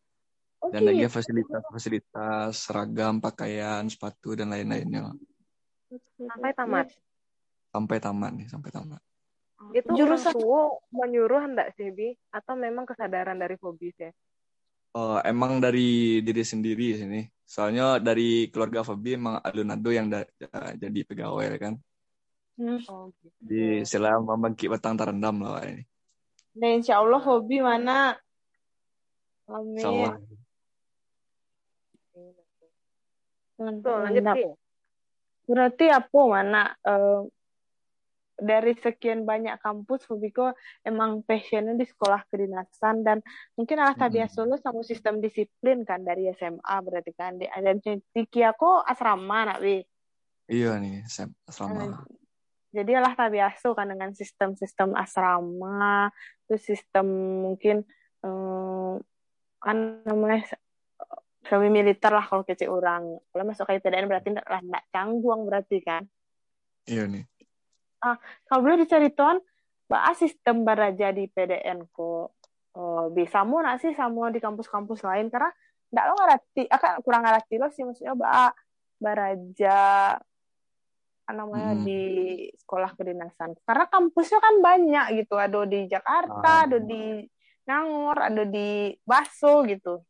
Oh, 0.60 0.68
dan 0.74 0.82
lagi 0.84 1.06
gitu. 1.06 1.14
fasilitas-fasilitas 1.14 2.52
seragam, 2.58 3.22
pakaian, 3.22 3.86
sepatu 3.86 4.34
dan 4.34 4.50
lain-lainnya 4.52 5.14
Sampai 6.18 6.52
tamat. 6.58 6.86
sampai 7.70 7.96
tamat 8.02 8.30
nih 8.34 8.46
sampai 8.50 8.70
tamat. 8.74 9.00
Itu 9.70 9.94
Jurusan- 9.94 10.34
tua 10.34 10.74
menyuruh 10.90 11.42
enggak 11.46 11.70
sih, 11.78 11.94
Bi? 11.94 12.18
Atau 12.34 12.58
memang 12.58 12.82
kesadaran 12.82 13.38
dari 13.38 13.54
Fobis 13.62 13.94
ya? 13.94 14.10
Oh, 14.90 15.22
emang 15.22 15.62
dari 15.62 16.18
diri 16.18 16.42
sendiri 16.42 16.98
sini. 16.98 17.22
Soalnya 17.46 18.02
dari 18.02 18.50
keluarga 18.50 18.82
Fabi 18.82 19.14
emang 19.14 19.38
alun-ado 19.38 19.90
yang 19.94 20.10
da- 20.10 20.26
da- 20.38 20.74
jadi 20.74 21.00
pegawai 21.06 21.46
kan. 21.62 21.74
Hmm. 22.58 22.82
Oh, 22.90 23.14
gitu. 23.22 23.38
Di 23.38 23.86
selama 23.86 24.34
membangkit 24.34 24.66
batang 24.66 24.98
terendam 24.98 25.38
lah 25.46 25.62
ini. 25.62 25.86
Dan 26.50 26.82
insya 26.82 26.98
Allah 26.98 27.22
hobi 27.22 27.62
mana? 27.62 28.18
Amin. 29.46 29.86
Mantap, 33.60 33.86
Tuh, 33.86 33.96
lanjut. 34.02 34.56
Berarti 35.46 35.86
apa 35.90 36.20
mana 36.26 36.62
eh, 36.82 37.20
dari 38.40 38.72
sekian 38.76 39.28
banyak 39.28 39.60
kampus 39.60 40.08
Fubiko 40.08 40.50
emang 40.82 41.20
passionnya 41.22 41.76
di 41.76 41.84
sekolah 41.84 42.24
kedinasan 42.26 43.04
dan 43.04 43.20
mungkin 43.54 43.76
ala 43.78 43.92
Mm-mm. 43.92 44.00
tabiat 44.00 44.30
Solo 44.32 44.56
sama 44.56 44.80
sistem 44.82 45.20
disiplin 45.20 45.84
kan 45.84 46.00
dari 46.02 46.32
SMA 46.34 46.76
berarti 46.80 47.12
kan. 47.14 47.36
Di 47.36 47.46
dan 47.46 47.78
Tiki 47.84 48.40
aku 48.42 48.80
asrama 48.82 49.46
nak 49.46 49.58
wi? 49.60 49.84
Iya 50.50 50.80
nih, 50.82 51.06
sem- 51.06 51.36
selama 51.46 52.10
jadi 52.70 53.02
alah 53.02 53.18
tabiaso 53.18 53.74
kan 53.74 53.90
dengan 53.90 54.14
sistem-sistem 54.14 54.94
asrama 54.94 56.06
terus 56.46 56.62
sistem 56.62 57.06
mungkin 57.42 57.82
eh, 58.22 58.94
kan 59.58 59.76
namanya 60.06 60.46
semi 61.42 61.66
militer 61.66 62.14
lah 62.14 62.22
kalau 62.22 62.46
kecil 62.46 62.70
orang. 62.78 63.18
Kalau 63.34 63.44
masuk 63.44 63.66
ke 63.66 63.82
IPDN 63.82 64.06
berarti 64.06 64.30
lah 64.38 64.62
ndak 64.62 64.86
canggung 64.94 65.50
berarti 65.50 65.82
kan. 65.82 66.06
Iya 66.86 67.10
nih. 67.10 67.26
Kalau 68.48 68.60
boleh 68.64 68.82
diceritakan 68.84 69.38
bahas 69.86 70.16
sistem 70.18 70.64
baraja 70.64 71.12
di 71.12 71.28
PDN 71.28 71.84
kok 71.92 72.32
oh, 72.74 73.04
bisa 73.12 73.44
mau 73.44 73.60
nak 73.60 73.82
sih 73.82 73.92
sama 73.92 74.32
di 74.32 74.38
kampus-kampus 74.40 75.04
lain 75.04 75.28
karena 75.28 75.50
ndak 75.90 76.04
lo 76.06 76.14
ngerti 76.18 76.62
akan 76.70 76.90
kurang 77.02 77.22
ngerti 77.26 77.54
lo 77.58 77.68
sih 77.74 77.82
maksudnya 77.82 78.14
bah 78.14 78.54
baraja 78.96 79.78
namanya 81.30 81.78
Hmm. 81.78 81.86
di 81.86 82.02
sekolah 82.58 82.90
kedinasan 82.98 83.54
karena 83.62 83.86
kampusnya 83.86 84.42
kan 84.42 84.54
banyak 84.58 85.06
gitu 85.22 85.38
ada 85.38 85.62
di 85.62 85.86
Jakarta 85.86 86.42
Ah. 86.42 86.66
ada 86.66 86.78
di 86.82 87.22
Jatinangor, 87.70 88.18
ada 88.18 88.42
di 88.42 88.90
Baso 89.06 89.62
gitu. 89.62 90.02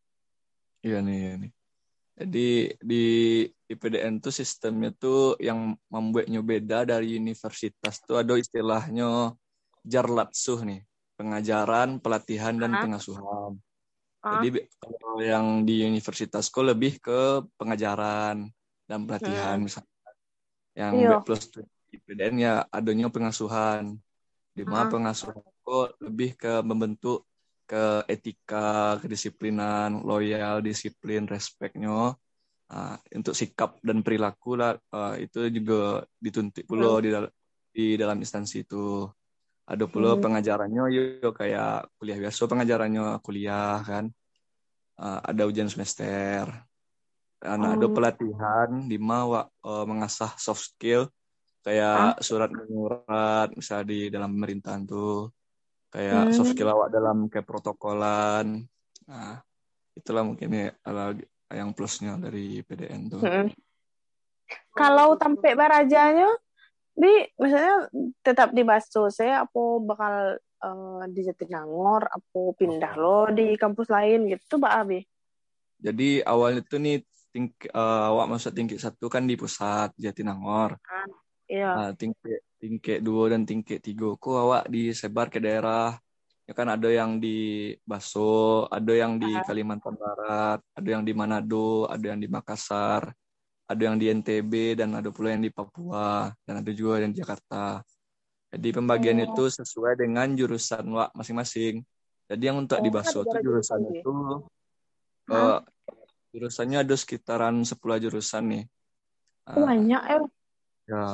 Iya 0.80 1.04
nih, 1.04 1.16
iya 1.20 1.32
nih. 1.36 1.52
Jadi 2.16 2.48
di 2.80 3.04
IPDN 3.70 4.18
tuh 4.18 4.34
sistemnya 4.34 4.90
tuh 4.90 5.38
yang 5.38 5.78
membuatnya 5.86 6.42
beda 6.42 6.82
dari 6.82 7.14
universitas 7.14 8.02
tuh 8.02 8.18
ada 8.18 8.34
istilahnya 8.34 9.30
jarlatsuh 9.86 10.66
nih, 10.66 10.82
pengajaran, 11.14 12.02
pelatihan 12.02 12.58
dan 12.58 12.74
Ah. 12.74 12.82
pengasuhan. 12.82 13.52
Ah. 14.26 14.42
Jadi 14.42 14.66
kalau 14.82 15.22
yang 15.22 15.46
di 15.62 15.86
universitasku 15.86 16.66
lebih 16.66 16.98
ke 16.98 17.46
pengajaran 17.54 18.50
dan 18.90 19.00
pelatihan 19.06 19.56
misalnya. 19.62 19.88
Yang 20.74 20.92
Iya. 20.98 21.10
B 21.14 21.22
plus 21.22 21.42
IPDN 21.94 22.34
ya 22.42 22.54
adanya 22.74 23.06
pengasuhan. 23.06 23.94
Di 24.50 24.66
mana 24.66 24.86
Ah. 24.86 24.90
pengasuhan 24.90 25.38
kok 25.62 25.88
lebih 26.02 26.34
ke 26.34 26.58
membentuk 26.66 27.22
ke 27.70 28.02
etika, 28.10 28.98
kedisiplinan, 28.98 30.02
loyal, 30.02 30.58
disiplin, 30.58 31.22
respeknya. 31.30 32.18
Nah, 32.70 32.94
untuk 33.18 33.34
sikap 33.34 33.82
dan 33.82 33.98
perilaku 34.06 34.54
lah 34.54 34.78
eh, 34.78 35.26
itu 35.26 35.50
juga 35.50 36.06
dituntut 36.22 36.62
pula 36.70 37.02
di 37.02 37.10
dalam 37.10 37.30
di 37.74 37.86
dalam 37.98 38.18
instansi 38.22 38.62
itu. 38.62 39.10
Ada 39.66 39.86
pula 39.90 40.14
Hmm. 40.14 40.22
pengajarannya 40.22 40.82
yo 40.94 41.30
kayak 41.34 41.90
kuliah 41.98 42.18
biasa 42.18 42.46
pengajarannya 42.46 43.18
kuliah 43.26 43.82
kan. 43.82 44.04
Eh, 45.02 45.20
ada 45.30 45.42
ujian 45.50 45.66
semester. 45.66 46.46
Dan 47.40 47.64
ada 47.64 47.86
Oh. 47.88 47.90
pelatihan 47.90 48.70
di 48.86 48.98
mana 49.00 49.48
eh, 49.50 49.84
mengasah 49.90 50.30
soft 50.38 50.62
skill 50.70 51.10
kayak 51.66 52.22
surat 52.24 52.48
menyurat 52.54 53.52
misalnya 53.52 53.86
di 53.92 53.98
dalam 54.08 54.32
pemerintahan 54.32 54.82
tuh 54.88 55.28
kayak 55.90 56.30
Hmm. 56.30 56.34
soft 56.38 56.54
skill 56.54 56.70
awak 56.70 56.88
dalam 56.94 57.26
kayak 57.26 57.44
protokolan. 57.50 58.62
Nah, 59.10 59.42
itulah 59.98 60.22
mungkin 60.22 60.48
ya 60.54 60.70
yang 61.50 61.74
plusnya 61.74 62.14
dari 62.16 62.62
PDN 62.62 63.02
tuh. 63.10 63.20
Mm-mm. 63.22 63.50
Kalau 64.74 65.14
tampe 65.14 65.54
barajanya, 65.54 66.30
di 66.94 67.26
misalnya 67.38 67.86
tetap 68.22 68.50
di 68.50 68.62
Baso, 68.66 69.10
saya 69.10 69.46
apa 69.46 69.62
bakal 69.82 70.14
eh, 70.38 71.02
di 71.10 71.20
Jatinangor, 71.26 72.06
apa 72.10 72.40
pindah 72.58 72.94
lo 72.98 73.30
di 73.30 73.54
kampus 73.54 73.90
lain 73.90 74.30
gitu, 74.30 74.58
Mbak 74.58 74.74
Abi? 74.74 75.00
Jadi 75.80 76.20
awalnya 76.26 76.62
tuh 76.66 76.80
nih 76.82 77.02
ting 77.30 77.54
eh, 77.62 78.04
awak 78.10 78.26
masuk 78.26 78.52
tingkat 78.54 78.78
satu 78.82 79.06
kan 79.06 79.26
di 79.26 79.38
pusat 79.38 79.94
Jatinangor. 79.94 80.78
Iya. 81.50 81.70
Nah, 81.74 81.90
tingkat 81.98 82.46
tingkat 82.60 82.98
dua 83.02 83.34
dan 83.34 83.42
tingkat 83.42 83.82
tiga 83.82 84.14
kok 84.14 84.36
awak 84.38 84.70
disebar 84.70 85.26
ke 85.30 85.42
daerah. 85.42 85.98
Ya 86.50 86.52
kan 86.58 86.66
ada 86.66 86.90
yang 86.90 87.22
di 87.22 87.70
Baso, 87.86 88.66
ada 88.74 88.90
yang 88.90 89.22
di. 89.22 89.38
Kalimantan 89.46 89.94
Barat, 89.94 90.58
ada 90.74 90.88
yang 90.90 91.06
di 91.06 91.14
Manado, 91.14 91.86
ada 91.86 92.02
yang 92.10 92.18
di 92.18 92.26
Makassar, 92.26 93.14
ada 93.70 93.82
yang 93.86 93.94
di 93.94 94.10
NTB 94.10 94.74
dan 94.74 94.90
ada 94.98 95.14
pula 95.14 95.30
yang 95.30 95.46
di 95.46 95.54
Papua 95.54 96.34
dan 96.42 96.58
ada 96.58 96.70
juga 96.74 97.06
yang 97.06 97.14
di 97.14 97.22
Jakarta. 97.22 97.86
Jadi 98.50 98.68
pembagian 98.74 99.22
Oh. 99.22 99.30
itu 99.30 99.62
sesuai 99.62 99.94
dengan 99.94 100.34
jurusan 100.34 100.90
wak 100.90 101.14
masing-masing. 101.14 101.86
Jadi 102.26 102.42
yang 102.42 102.58
untuk 102.58 102.82
di 102.82 102.90
Oh, 102.90 102.98
Baso 102.98 103.22
ada 103.22 103.30
tuh 103.30 103.38
jurusan 103.46 103.78
jurusan 103.78 103.94
itu 104.02 104.14
Hah? 105.30 105.38
eh, 105.38 105.58
jurusannya 106.34 106.78
ada 106.82 106.94
sekitaran 106.98 107.62
10 107.62 108.02
jurusan 108.02 108.42
nih. 108.50 108.64
Ah, 109.46 109.70
banyak 109.70 110.02
ya. 110.02 110.18
Ya, 110.90 111.06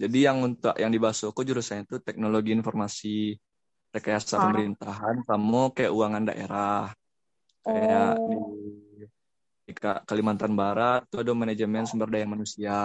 jadi 0.00 0.32
yang 0.32 0.40
untuk 0.40 0.72
yang 0.80 0.88
di 0.88 0.96
Basoku 0.96 1.44
jurusannya 1.44 1.84
itu 1.84 2.00
teknologi 2.00 2.56
informasi, 2.56 3.36
rekayasa 3.90 4.38
Ah. 4.38 4.42
pemerintahan, 4.48 5.26
sama 5.26 5.70
keuangan 5.74 6.24
daerah. 6.26 6.94
Kayak 7.60 8.16
di, 8.16 8.34
Oh. 8.34 8.54
di 9.66 9.72
Ka- 9.76 10.02
Kalimantan 10.06 10.54
Barat 10.54 11.04
itu 11.06 11.20
ada 11.20 11.32
manajemen 11.34 11.84
sumber 11.84 12.08
daya 12.08 12.26
manusia. 12.26 12.78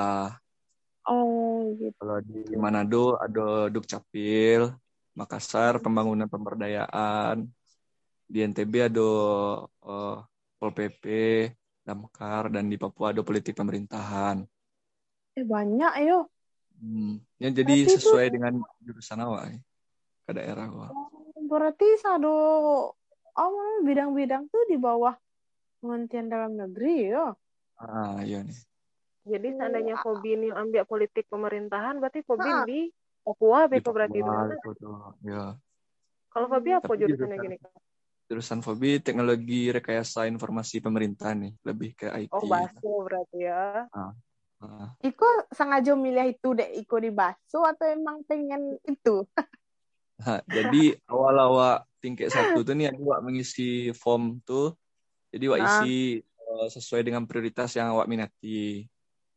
Oh, 1.05 1.69
gitu. 1.77 1.93
Kalau 2.01 2.17
di 2.25 2.57
Manado 2.57 3.15
ada 3.21 3.69
Dukcapil, 3.69 4.73
Makassar 5.15 5.79
pembangunan 5.79 6.27
pemberdayaan, 6.27 7.47
di 8.25 8.41
NTB 8.41 8.89
ada 8.89 9.09
eh, 9.63 10.17
Pol 10.57 10.71
PP, 10.73 11.05
Damkar, 11.85 12.49
dan 12.49 12.65
di 12.65 12.75
Papua 12.75 13.13
ada 13.13 13.21
politik 13.21 13.53
pemerintahan. 13.53 14.41
Eh, 15.37 15.45
banyak 15.45 15.93
yo. 16.03 16.25
Hmm. 16.81 17.21
Ya, 17.37 17.53
jadi 17.53 17.85
itu- 17.85 17.95
sesuai 17.95 18.27
dengan 18.33 18.59
jurusan 18.81 19.21
awak 19.21 19.55
eh, 19.55 19.59
ke 20.25 20.31
daerah 20.33 20.65
gua. 20.67 20.89
Berarti 21.45 21.85
sado 22.01 22.33
oh, 23.37 23.75
bidang-bidang 23.85 24.49
tuh 24.49 24.65
di 24.65 24.75
bawah 24.75 25.13
Kementerian 25.79 26.27
Dalam 26.27 26.57
Negeri 26.57 27.13
ya. 27.13 27.29
Ah, 27.77 28.17
iya 28.25 28.41
nih. 28.41 28.57
Jadi 29.25 29.47
seandainya 29.57 29.95
Fobi 30.01 30.37
ini 30.37 30.49
ambil 30.49 30.85
politik 30.85 31.25
pemerintahan, 31.29 31.97
berarti 31.97 32.21
Fobi 32.25 32.49
Ah. 32.49 32.65
di 32.65 32.89
Papua, 33.25 33.65
Di 33.65 33.81
Beko 33.81 33.89
berarti 33.89 34.17
itu. 34.21 34.31
Ya. 35.25 35.57
Kalau 36.29 36.47
Fobi 36.49 36.69
apa 36.73 36.85
Tapi 36.89 36.99
jurusannya 37.01 37.37
jurusan- 37.37 37.45
gini? 37.45 37.57
Jurusan 38.25 38.59
Fobi 38.65 38.97
teknologi 39.01 39.69
rekayasa 39.69 40.25
informasi 40.25 40.81
pemerintahan 40.81 41.37
nih, 41.45 41.53
lebih 41.61 41.89
ke 41.93 42.07
IT. 42.09 42.33
Oh, 42.33 42.45
baso 42.45 42.89
berarti 43.05 43.37
ya. 43.45 43.85
Ah. 43.93 44.13
Iko 45.01 45.25
sengaja 45.53 45.93
milih 45.93 46.33
itu 46.33 46.57
deh 46.57 46.65
Iko 46.81 46.97
di 46.97 47.13
Baso 47.13 47.61
atau 47.61 47.85
emang 47.85 48.25
pengen 48.25 48.77
itu? 48.85 49.21
Nah, 50.15 50.39
jadi 50.47 50.95
awal-awal 51.11 51.83
tingkat 51.99 52.31
satu 52.31 52.63
tuh 52.63 52.71
nih 52.71 52.95
awak 52.95 53.19
mengisi 53.19 53.91
form 53.91 54.39
tuh, 54.47 54.71
jadi 55.33 55.51
awak 55.51 55.59
Ah. 55.59 55.67
isi 55.83 56.23
eh, 56.23 56.67
sesuai 56.71 57.03
dengan 57.03 57.27
prioritas 57.27 57.75
yang 57.75 57.91
awak 57.91 58.07
minati. 58.07 58.87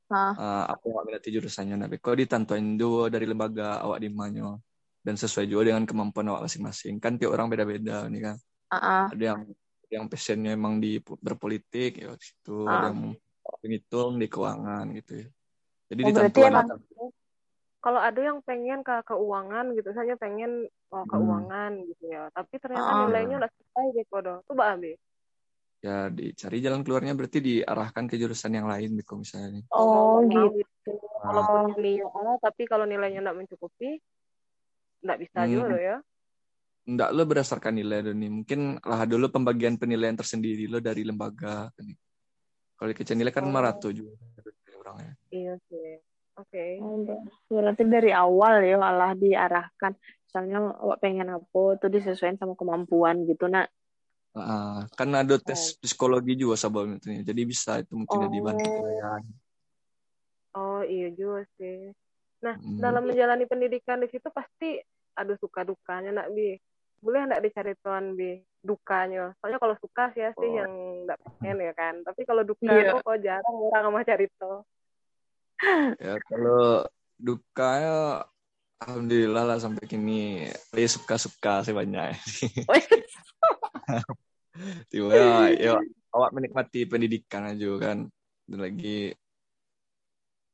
Ah. 0.06 0.32
Eh, 0.38 0.64
apa 0.76 0.84
awak 0.86 1.04
minati 1.08 1.28
jurusannya. 1.34 1.74
Nah, 1.74 1.88
kok 1.90 2.14
ditantuin 2.14 2.78
dua 2.78 3.10
dari 3.10 3.26
lembaga 3.26 3.82
awak 3.82 3.98
di 3.98 4.10
mana 4.12 4.54
dan 5.02 5.14
sesuai 5.18 5.50
juga 5.50 5.74
dengan 5.74 5.82
kemampuan 5.82 6.30
awak 6.30 6.46
masing-masing. 6.46 7.02
Kan 7.02 7.18
tiap 7.18 7.34
orang 7.34 7.50
beda-beda 7.50 8.06
nih 8.06 8.22
kan. 8.22 8.36
Ah. 8.70 9.10
Ada 9.10 9.34
yang 9.34 9.40
yang 9.88 10.04
passionnya 10.06 10.52
emang 10.52 10.78
di 10.78 11.00
berpolitik 11.00 11.96
ya 11.96 12.12
situ, 12.20 12.68
Ah. 12.68 12.86
ada 12.86 12.86
yang 12.92 13.16
penghitung 13.58 14.20
di 14.20 14.26
keuangan 14.28 14.84
gitu 14.94 15.24
ya. 15.24 15.28
Jadi 15.88 16.00
Oh, 16.04 16.08
emang- 16.44 16.68
Kalau 17.78 18.00
ada 18.02 18.18
yang 18.18 18.42
pengen 18.42 18.82
ke 18.82 18.90
keuangan 19.06 19.70
gitu, 19.72 19.94
misalnya 19.94 20.18
pengen 20.18 20.66
oh, 20.90 21.06
Hmm. 21.06 21.10
keuangan 21.14 21.70
gitu 21.86 22.04
ya, 22.10 22.26
tapi 22.34 22.58
ternyata 22.58 22.90
Ah. 22.90 22.98
nilainya 23.06 23.38
udah 23.38 23.50
selesai 23.54 23.86
Beko 23.94 24.18
doh. 24.18 24.38
Tuh 24.44 24.54
Mbak 24.58 24.70
Abi. 24.74 24.92
ya 25.78 26.10
dicari 26.10 26.58
jalan 26.58 26.82
keluarnya 26.82 27.14
berarti 27.14 27.38
diarahkan 27.38 28.10
ke 28.10 28.18
jurusan 28.18 28.50
yang 28.50 28.66
lain 28.66 28.98
Biko 28.98 29.14
misalnya. 29.22 29.62
Oh, 29.70 30.18
Mau 30.18 30.26
nggak 30.26 30.58
gitu. 30.58 30.90
mau 30.98 31.22
Kalau 31.22 31.42
punya 31.46 31.74
niat 31.78 32.10
A, 32.18 32.34
tapi 32.42 32.62
kalau 32.66 32.82
nilainya 32.82 33.22
nggak 33.22 33.38
mencukupi, 33.46 34.02
nggak 35.06 35.18
bisa 35.22 35.38
Hmm. 35.46 35.50
juga 35.54 35.66
loh 35.70 35.78
ya. 35.78 35.96
Enggak 36.82 37.10
lo 37.14 37.22
berdasarkan 37.30 37.78
nilai 37.78 38.02
dulu 38.02 38.16
nih. 38.18 38.30
Mungkin 38.42 38.60
lah 38.82 39.06
dulu 39.06 39.30
pembagian 39.30 39.78
penilaian 39.78 40.18
tersendiri 40.18 40.66
lo 40.66 40.82
dari 40.82 41.06
lembaga. 41.06 41.70
Kalau 42.74 42.90
kecil 42.90 43.14
nilai 43.14 43.30
kan 43.30 43.46
Oh. 43.46 43.54
500 43.54 43.94
juga 43.94 44.18
orangnya. 44.82 45.14
Iya 45.30 45.54
sih. 45.70 46.02
Oke. 46.38 46.78
Oh, 46.78 47.02
ber- 47.02 47.22
berarti 47.50 47.82
dari 47.82 48.10
awal 48.14 48.62
ya 48.62 48.78
malah 48.78 49.12
diarahkan. 49.12 49.92
Misalnya 49.98 50.70
awak 50.78 50.98
pengen 51.02 51.28
apa 51.34 51.62
tuh 51.80 51.90
disesuaikan 51.90 52.38
sama 52.38 52.54
kemampuan 52.54 53.26
gitu 53.26 53.50
nak. 53.50 53.66
Ah, 54.38 54.86
kan 54.94 55.10
ada 55.10 55.34
tes 55.40 55.74
psikologi 55.82 56.38
juga 56.38 56.54
sebelum 56.54 57.00
itu 57.00 57.10
nih. 57.10 57.26
Jadi 57.26 57.42
bisa 57.42 57.82
itu 57.82 57.96
mungkin 57.96 58.28
Oh. 58.28 58.30
dibantu 58.30 58.68
kalian. 58.70 59.22
Oh 60.54 60.80
iya 60.86 61.10
juga 61.10 61.42
sih. 61.58 61.90
Nah, 62.38 62.54
Hmm. 62.54 62.78
dalam 62.78 63.02
menjalani 63.02 63.50
pendidikan 63.50 63.98
di 63.98 64.06
situ 64.14 64.30
pasti 64.30 64.78
ada 65.18 65.34
suka 65.42 65.66
dukanya 65.66 66.22
nak 66.22 66.30
bi. 66.30 66.54
Boleh 67.02 67.26
nggak 67.26 67.42
dicari 67.42 67.74
tuan 67.82 68.14
bi 68.14 68.38
dukanya? 68.62 69.34
Soalnya 69.42 69.58
kalau 69.58 69.74
suka 69.82 70.14
sih 70.14 70.22
ya 70.22 70.30
sih 70.38 70.46
Oh. 70.46 70.54
yang 70.54 70.72
nggak 71.02 71.18
pengen 71.42 71.58
ya 71.66 71.72
kan. 71.74 71.94
Tapi 72.06 72.20
kalau 72.22 72.46
duka 72.46 72.62
Iya. 72.68 72.94
kok 73.02 73.18
jarang 73.18 73.56
orang 73.74 73.84
sama 73.90 74.06
cari 74.06 74.26
tuh. 74.38 74.62
Ya 75.98 76.14
kalau 76.22 76.86
dukanya 77.18 78.22
Alhamdulillah 78.78 79.42
lah 79.42 79.58
sampai 79.58 79.90
kini 79.90 80.46
ya 80.70 80.86
suka-suka 80.86 81.66
sih 81.66 81.74
banyak. 81.74 82.14
Tiba 84.90 85.10
ya, 85.10 85.50
ya 85.58 85.74
awak 86.14 86.30
menikmati 86.30 86.86
pendidikan 86.86 87.50
aja 87.50 87.66
kan. 87.82 88.06
Dan 88.46 88.58
lagi 88.62 89.10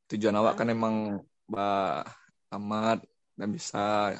tujuan 0.08 0.40
awak 0.40 0.56
kan 0.56 0.72
emang 0.72 1.20
bah 1.44 2.00
tamat 2.48 3.04
dan 3.36 3.52
bisa 3.52 4.16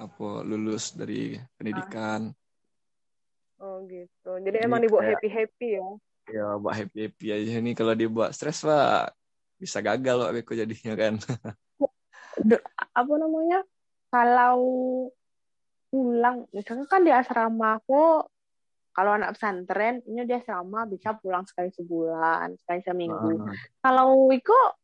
apa 0.00 0.28
lulus 0.40 0.96
dari 0.96 1.36
pendidikan. 1.60 2.32
Oh 3.60 3.84
gitu. 3.84 4.40
Jadi 4.40 4.56
Jadi 4.56 4.64
emang 4.64 4.80
dibuat 4.80 5.04
happy 5.04 5.28
happy 5.28 5.68
ya. 5.76 5.88
Ya 6.32 6.56
buat 6.56 6.80
happy 6.80 7.12
happy 7.12 7.26
aja 7.28 7.60
nih 7.60 7.76
kalau 7.76 7.92
dibuat 7.92 8.32
stres 8.32 8.64
pak 8.64 9.12
bisa 9.58 9.78
gagal 9.80 10.20
pak 10.24 10.32
Beko 10.34 10.52
jadinya 10.54 10.94
kan. 10.94 11.14
apa 13.00 13.12
namanya? 13.18 13.60
Kalau 14.10 14.58
pulang 15.90 16.50
misalnya 16.50 16.86
kan 16.90 17.06
di 17.06 17.14
asrama 17.14 17.78
aku 17.78 18.26
kalau 18.94 19.14
anak 19.14 19.38
pesantren 19.38 20.02
ini 20.10 20.26
dia 20.26 20.42
asrama 20.42 20.86
bisa 20.90 21.14
pulang 21.14 21.46
sekali 21.46 21.70
sebulan 21.70 22.58
sekali 22.58 22.82
seminggu 22.82 23.46
kalau 23.78 24.26
Wiko 24.26 24.74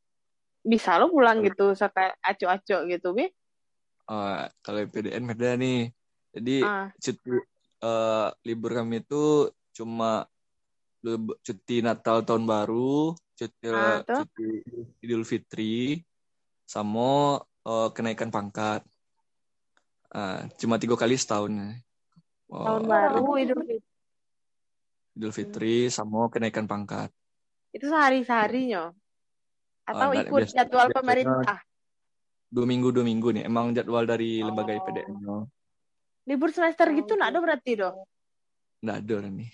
bisa 0.63 1.03
lo 1.03 1.11
pulang 1.11 1.43
gitu 1.43 1.75
sekali 1.75 2.15
aco-aco 2.23 2.87
gitu 2.87 3.11
bi 3.11 3.27
ah, 4.11 4.51
kalau 4.61 4.83
PDN 4.91 5.25
beda 5.31 5.55
nih. 5.57 5.95
Jadi 6.35 6.57
ah 6.67 6.91
cuti 6.99 7.31
eh, 7.81 8.29
libur 8.45 8.71
kami 8.75 9.03
itu 9.07 9.49
cuma 9.73 10.27
cuti 11.41 11.81
Natal 11.81 12.21
tahun 12.27 12.45
baru, 12.45 13.17
cuti 13.41 13.67
Ah, 13.67 14.05
tuh. 14.05 14.21
cuti 14.23 14.49
Idul 15.01 15.25
Fitri, 15.25 15.97
sama 16.63 17.41
eh, 17.41 17.89
kenaikan 17.91 18.29
pangkat. 18.29 18.85
Ah, 20.11 20.45
cuma 20.55 20.77
tiga 20.77 20.95
kali 20.95 21.15
setahun. 21.15 21.81
Oh, 22.47 22.67
tahun 22.67 22.83
baru 22.85 23.25
idul 23.39 23.63
fitri 23.63 23.79
Idul 25.13 25.33
Fitri 25.33 25.77
sama 25.89 26.27
kenaikan 26.29 26.67
pangkat. 26.67 27.09
itu 27.71 27.87
sehari 27.87 28.21
seharinya 28.21 28.91
atau 29.85 30.11
nggak, 30.11 30.27
ikut 30.27 30.43
biasa- 30.43 30.57
jadwal 30.57 30.75
biasanya- 30.83 30.99
pemerintah 30.99 31.59
Dua 32.51 32.67
minggu 32.67 32.91
dua 32.91 33.07
minggu 33.07 33.29
nih. 33.31 33.47
Emang 33.47 33.71
jadwal 33.71 34.03
dari 34.05 34.43
lembaga 34.43 34.75
Oh. 34.75 34.79
IPDN-nya. 34.81 35.37
libur 36.27 36.51
semester 36.51 36.87
Oh, 36.87 36.95
gitu 36.95 37.15
nggak 37.15 37.31
ada 37.31 37.39
berarti 37.41 37.73
dong 37.77 37.97
Nggak 38.83 38.97
ada 39.01 39.17
nih. 39.31 39.51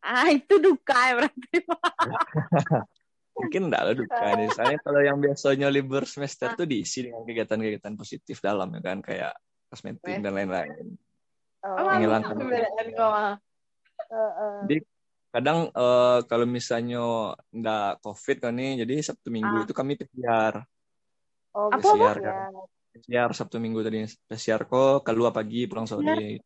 ah 0.00 0.28
itu 0.28 0.54
duka 0.58 0.98
ya 0.98 1.14
berarti 1.16 1.50
Mungkin 3.38 3.62
nggak 3.70 3.82
ada 3.86 3.94
duka 3.94 4.24
nih. 4.34 4.48
Soalnya 4.50 4.78
kalau 4.82 5.00
yang 5.00 5.18
biasanya 5.22 5.68
libur 5.70 6.02
semester 6.04 6.48
tuh 6.58 6.66
diisi 6.66 7.06
dengan 7.06 7.22
kegiatan-kegiatan 7.22 7.94
positif 7.94 8.36
dalam 8.42 8.68
ya 8.74 8.80
kan 8.82 8.98
kayak 8.98 9.32
kosmetik 9.70 10.18
dan 10.18 10.32
lain-lain. 10.34 10.98
Oh, 11.62 11.74
Emang 11.78 11.98
Menghilangkan 11.98 12.36
eh. 12.38 13.34
Jadi 14.64 14.76
kadang 15.28 15.58
eh, 15.70 16.18
kalau 16.26 16.46
misalnya 16.48 16.98
nggak 17.52 18.02
covid 18.02 18.36
kan 18.42 18.52
nih, 18.56 18.82
jadi 18.82 18.94
Sabtu 19.04 19.28
Minggu 19.30 19.56
Ah. 19.60 19.64
itu 19.64 19.74
kami 19.76 19.92
PCR, 19.94 20.54
Oh, 21.54 21.68
Apa, 21.72 21.78
gitu 21.80 21.94
apa? 21.94 22.20
ya. 22.22 22.34
PCR 22.92 23.30
Sabtu 23.36 23.56
Minggu 23.62 23.80
tadi 23.84 24.02
PCR 24.26 24.62
kok 24.66 25.04
keluar 25.06 25.30
pagi 25.30 25.68
pulang 25.70 25.86
sore. 25.86 26.40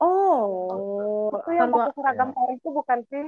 oh 0.00 1.30
Itu 1.30 1.50
yang 1.54 1.70
kalau 1.70 1.86
pakai 1.86 1.92
seragam 1.94 2.30
hari 2.34 2.54
itu 2.58 2.68
bukan 2.72 2.98
sih? 3.10 3.26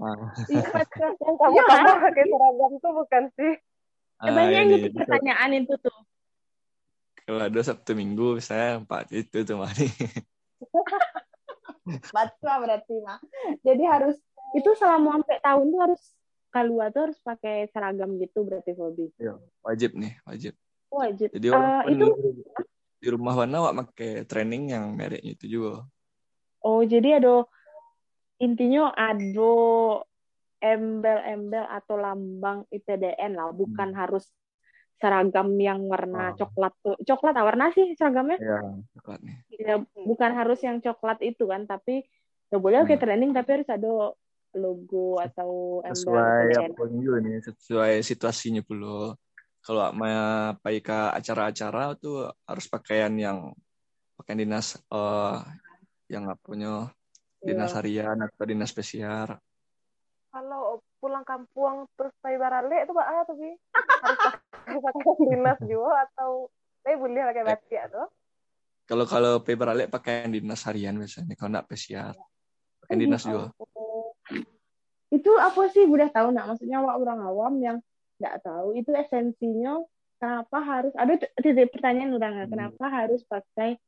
Nah, 0.00 0.32
iya, 0.48 0.64
Yang 1.20 1.34
kamu 1.36 1.56
Iya. 1.60 1.64
kamu 1.68 1.88
pakai 2.00 2.24
seragam 2.32 2.70
itu 2.72 2.88
bukan 2.88 3.24
sih? 3.36 3.52
Eh, 4.20 4.32
banyak 4.32 4.52
yang 4.56 4.68
gitu 4.72 4.88
pertanyaan 4.96 5.50
itu 5.60 5.74
tuh 5.80 5.98
Kalau 7.24 7.40
ada 7.46 7.60
Sabtu 7.60 7.92
Minggu 7.92 8.40
saya 8.40 8.80
empat 8.80 9.12
itu 9.12 9.44
tuh 9.44 9.56
mah 9.60 9.70
nih. 9.76 9.92
baca 12.16 12.52
berarti 12.60 12.94
mah 13.02 13.18
jadi 13.66 13.82
harus 13.88 14.16
itu 14.54 14.70
selama 14.78 15.20
sampai 15.20 15.38
tahun 15.42 15.66
tuh 15.74 15.80
harus 15.80 16.02
keluar 16.50 16.86
tuh 16.90 17.02
harus 17.10 17.18
pakai 17.22 17.66
seragam 17.70 18.14
gitu 18.18 18.42
berarti 18.46 18.74
Hobi 18.74 19.10
Wajib 19.62 19.94
nih, 19.94 20.12
wajib. 20.26 20.52
wajib 20.90 21.28
Jadi 21.30 21.46
walaupun 21.50 21.90
itu 21.94 22.06
di 23.00 23.08
rumah 23.08 23.34
mana 23.38 23.64
wak 23.64 23.74
pakai 23.88 24.28
training 24.28 24.74
yang 24.76 24.92
mereknya 24.92 25.32
itu 25.32 25.46
juga. 25.48 25.86
oh 26.60 26.82
jadi 26.84 27.22
ada 27.22 27.48
intinya 28.40 28.90
ada 28.96 29.52
embel-embel 30.60 31.64
atau 31.64 31.96
lambang 31.96 32.68
IPDN 32.68 33.32
lah 33.36 33.48
bukan 33.52 33.96
harus 33.96 34.28
seragam 35.00 35.56
yang 35.56 35.80
warna 35.88 36.32
Ah. 36.32 36.36
coklat 36.36 36.72
tuh 36.84 36.96
coklat 37.04 37.32
ah, 37.36 37.44
warna 37.48 37.72
sih 37.72 37.96
seragamnya 37.96 38.36
Ya, 38.36 38.60
coklat 38.96 39.20
nih. 39.24 39.36
Ya, 39.56 39.74
bukan 39.96 40.30
harus 40.36 40.60
yang 40.60 40.80
coklat 40.80 41.24
itu 41.24 41.48
kan 41.48 41.64
tapi 41.64 42.04
ya 42.48 42.56
boleh 42.60 42.84
oke 42.84 42.92
Hmm. 42.92 43.00
training 43.00 43.32
tapi 43.32 43.60
harus 43.60 43.70
ada 43.72 44.12
logo 44.52 45.16
atau 45.16 45.80
embel 45.86 45.94
sesuai 45.94 46.74
apa 46.74 46.82
juga 46.90 47.16
nih 47.22 47.38
sesuai 47.40 47.92
situasinya 48.02 48.60
pula 48.60 49.14
kalau 49.62 49.92
mau 49.94 50.52
pergi 50.60 50.80
ke 50.82 50.98
acara-acara 51.16 51.94
tuh 51.96 52.28
harus 52.44 52.66
pakaian 52.68 53.12
yang 53.14 53.54
pakaian 54.18 54.42
dinas 54.42 54.76
eh 54.76 55.38
yang 56.10 56.26
nggak 56.28 56.40
punya 56.42 56.90
dinas 57.40 57.72
Iya. 57.72 57.76
harian 57.80 58.16
atau 58.24 58.44
dinas 58.46 58.70
spesial 58.70 59.40
Kalau 60.30 60.78
pulang 61.02 61.26
kampung 61.26 61.90
terus 61.98 62.14
pakai 62.22 62.38
barale 62.38 62.86
itu 62.86 62.92
apa 62.94 63.26
tuh 63.26 63.34
bi? 63.34 63.50
Harus 63.98 64.18
pakai 64.22 64.78
pakaian 64.78 65.18
dinas 65.34 65.58
juga 65.66 66.06
atau 66.06 66.46
saya 66.86 66.96
boleh 66.96 67.22
pakai 67.34 67.44
batik 67.44 67.82
tuh? 67.90 68.08
kalau 68.90 69.06
kalau 69.06 69.32
paper 69.38 69.70
balik 69.70 69.88
pakaian 69.90 70.30
dinas 70.34 70.66
harian 70.66 70.98
biasanya 70.98 71.34
kalau 71.38 71.50
nggak 71.54 71.66
spesial 71.70 72.10
pakaian 72.82 72.98
Oh, 72.98 73.02
dinas 73.06 73.22
gitu. 73.22 73.30
juga 73.30 73.46
itu 75.10 75.30
apa 75.38 75.62
sih 75.74 75.86
udah 75.86 76.08
tahu 76.10 76.34
nggak 76.34 76.46
maksudnya 76.46 76.78
wak 76.82 76.96
orang 76.98 77.20
awam 77.22 77.54
yang 77.62 77.78
nggak 78.18 78.42
tahu 78.46 78.74
itu 78.78 78.90
esensinya 78.94 79.82
kenapa 80.18 80.58
harus 80.62 80.94
ada 80.98 81.18
titik 81.18 81.70
pertanyaan 81.74 82.14
orang 82.14 82.34
Hmm. 82.46 82.50
kenapa 82.50 82.84
harus 82.90 83.22
pakai 83.26 83.78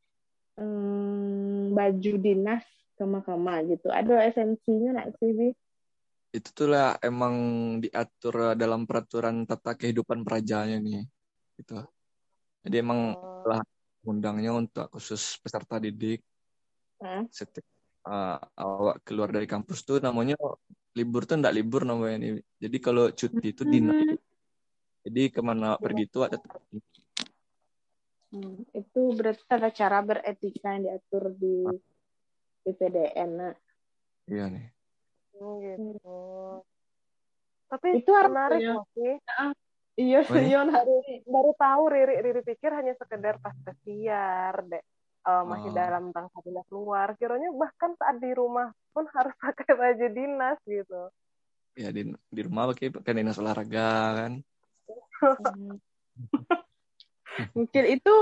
hmm, 0.59 1.75
baju 1.75 2.13
dinas 2.19 2.63
kama-kama 2.99 3.65
gitu 3.69 3.89
ada 3.89 4.25
esensinya 4.27 4.97
nggak 4.97 5.11
sih 5.19 5.31
Bi? 5.33 5.49
itu 6.33 6.49
tuh 6.53 6.69
lah 6.73 6.97
emang 7.05 7.35
diatur 7.85 8.57
dalam 8.57 8.89
peraturan 8.89 9.45
tata 9.45 9.77
kehidupan 9.77 10.25
perajanya 10.25 10.81
nih 10.81 11.05
gitu 11.61 11.85
jadi 12.65 12.81
emang 12.81 13.17
Oh. 13.17 13.43
lah 13.43 13.63
undangnya 14.07 14.55
untuk 14.55 14.87
khusus 14.95 15.39
peserta 15.43 15.83
didik 15.83 16.23
Hah? 17.03 17.27
setiap 17.27 17.67
uh, 18.07 18.39
awak 18.55 19.03
keluar 19.03 19.31
dari 19.35 19.51
kampus 19.51 19.83
tuh 19.83 19.99
namanya 19.99 20.39
libur 20.93 21.25
tuh 21.25 21.41
enggak 21.41 21.57
libur 21.57 21.83
namanya 21.89 22.17
nih. 22.21 22.33
Jadi 22.61 22.77
kalau 22.79 23.09
cuti 23.11 23.47
itu 23.51 23.63
dinas. 23.65 23.97
Hmm. 23.97 24.19
Jadi 25.03 25.23
ke 25.35 25.41
mana 25.43 25.75
pergi 25.81 26.05
tuh 26.07 26.31
ada 26.31 26.39
Hmm, 28.33 28.65
itu 28.73 29.13
berarti 29.13 29.45
tata 29.45 29.69
cara 29.69 30.01
beretika 30.01 30.73
yang 30.73 30.89
diatur 30.89 31.37
di 31.37 31.69
IPDN. 32.65 33.31
Nah, 33.35 33.55
iya 34.27 34.45
nih. 34.49 34.67
Hmm, 35.35 35.57
gitu. 35.59 36.19
Tapi 37.67 37.87
Itu 37.99 38.11
harus 38.13 38.31
menarik 38.31 38.59
punya- 38.59 38.73
nggak 38.75 38.89
sih? 38.93 39.13
iya, 39.97 40.21
Oh, 40.23 40.37
iya? 40.37 40.61
nah. 40.63 40.83
Baru 41.25 41.53
tahu 41.55 41.83
Riri 41.89 42.17
Riri 42.21 42.43
pikir 42.43 42.71
hanya 42.71 42.93
sekedar 42.95 43.39
pas 43.39 43.57
pesiar 43.59 44.63
deh. 44.63 44.83
Eh, 45.23 45.45
masih 45.47 45.71
Oh. 45.71 45.77
dalam 45.77 46.11
bangsa 46.11 46.39
dinas 46.43 46.69
luar. 46.69 47.15
Kiranya 47.15 47.51
bahkan 47.53 47.95
saat 47.95 48.19
di 48.19 48.31
rumah 48.33 48.71
pun 48.91 49.07
harus 49.09 49.35
pakai 49.43 49.73
baju 49.73 50.07
dinas 50.11 50.59
gitu. 50.65 51.09
Ya 51.73 51.89
di, 51.89 52.05
di 52.11 52.41
rumah 52.43 52.69
pakai 52.69 52.93
pakai 52.93 53.13
dinas 53.17 53.39
olahraga 53.39 53.89
kan. 54.19 54.33
Hmm. 55.23 55.79
Mungkin 57.57 57.85
itu 57.89 58.15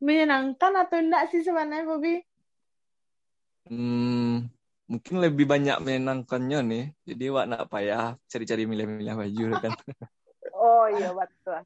menyenangkan 0.00 0.72
atau 0.74 0.98
enggak 0.98 1.30
sih 1.30 1.42
sebenarnya, 1.42 1.86
Bobi? 1.86 2.18
Hmm, 3.68 4.48
mungkin 4.88 5.14
lebih 5.20 5.44
banyak 5.44 5.76
menyenangkannya 5.84 6.58
nih. 6.64 6.84
Jadi 7.04 7.24
wak 7.28 7.46
nak 7.48 7.68
payah 7.68 8.16
cari-cari 8.26 8.64
milih-milih 8.64 9.14
baju 9.14 9.44
kan. 9.60 9.72
Oh 10.58 10.90
iya 10.90 11.14
betul. 11.14 11.62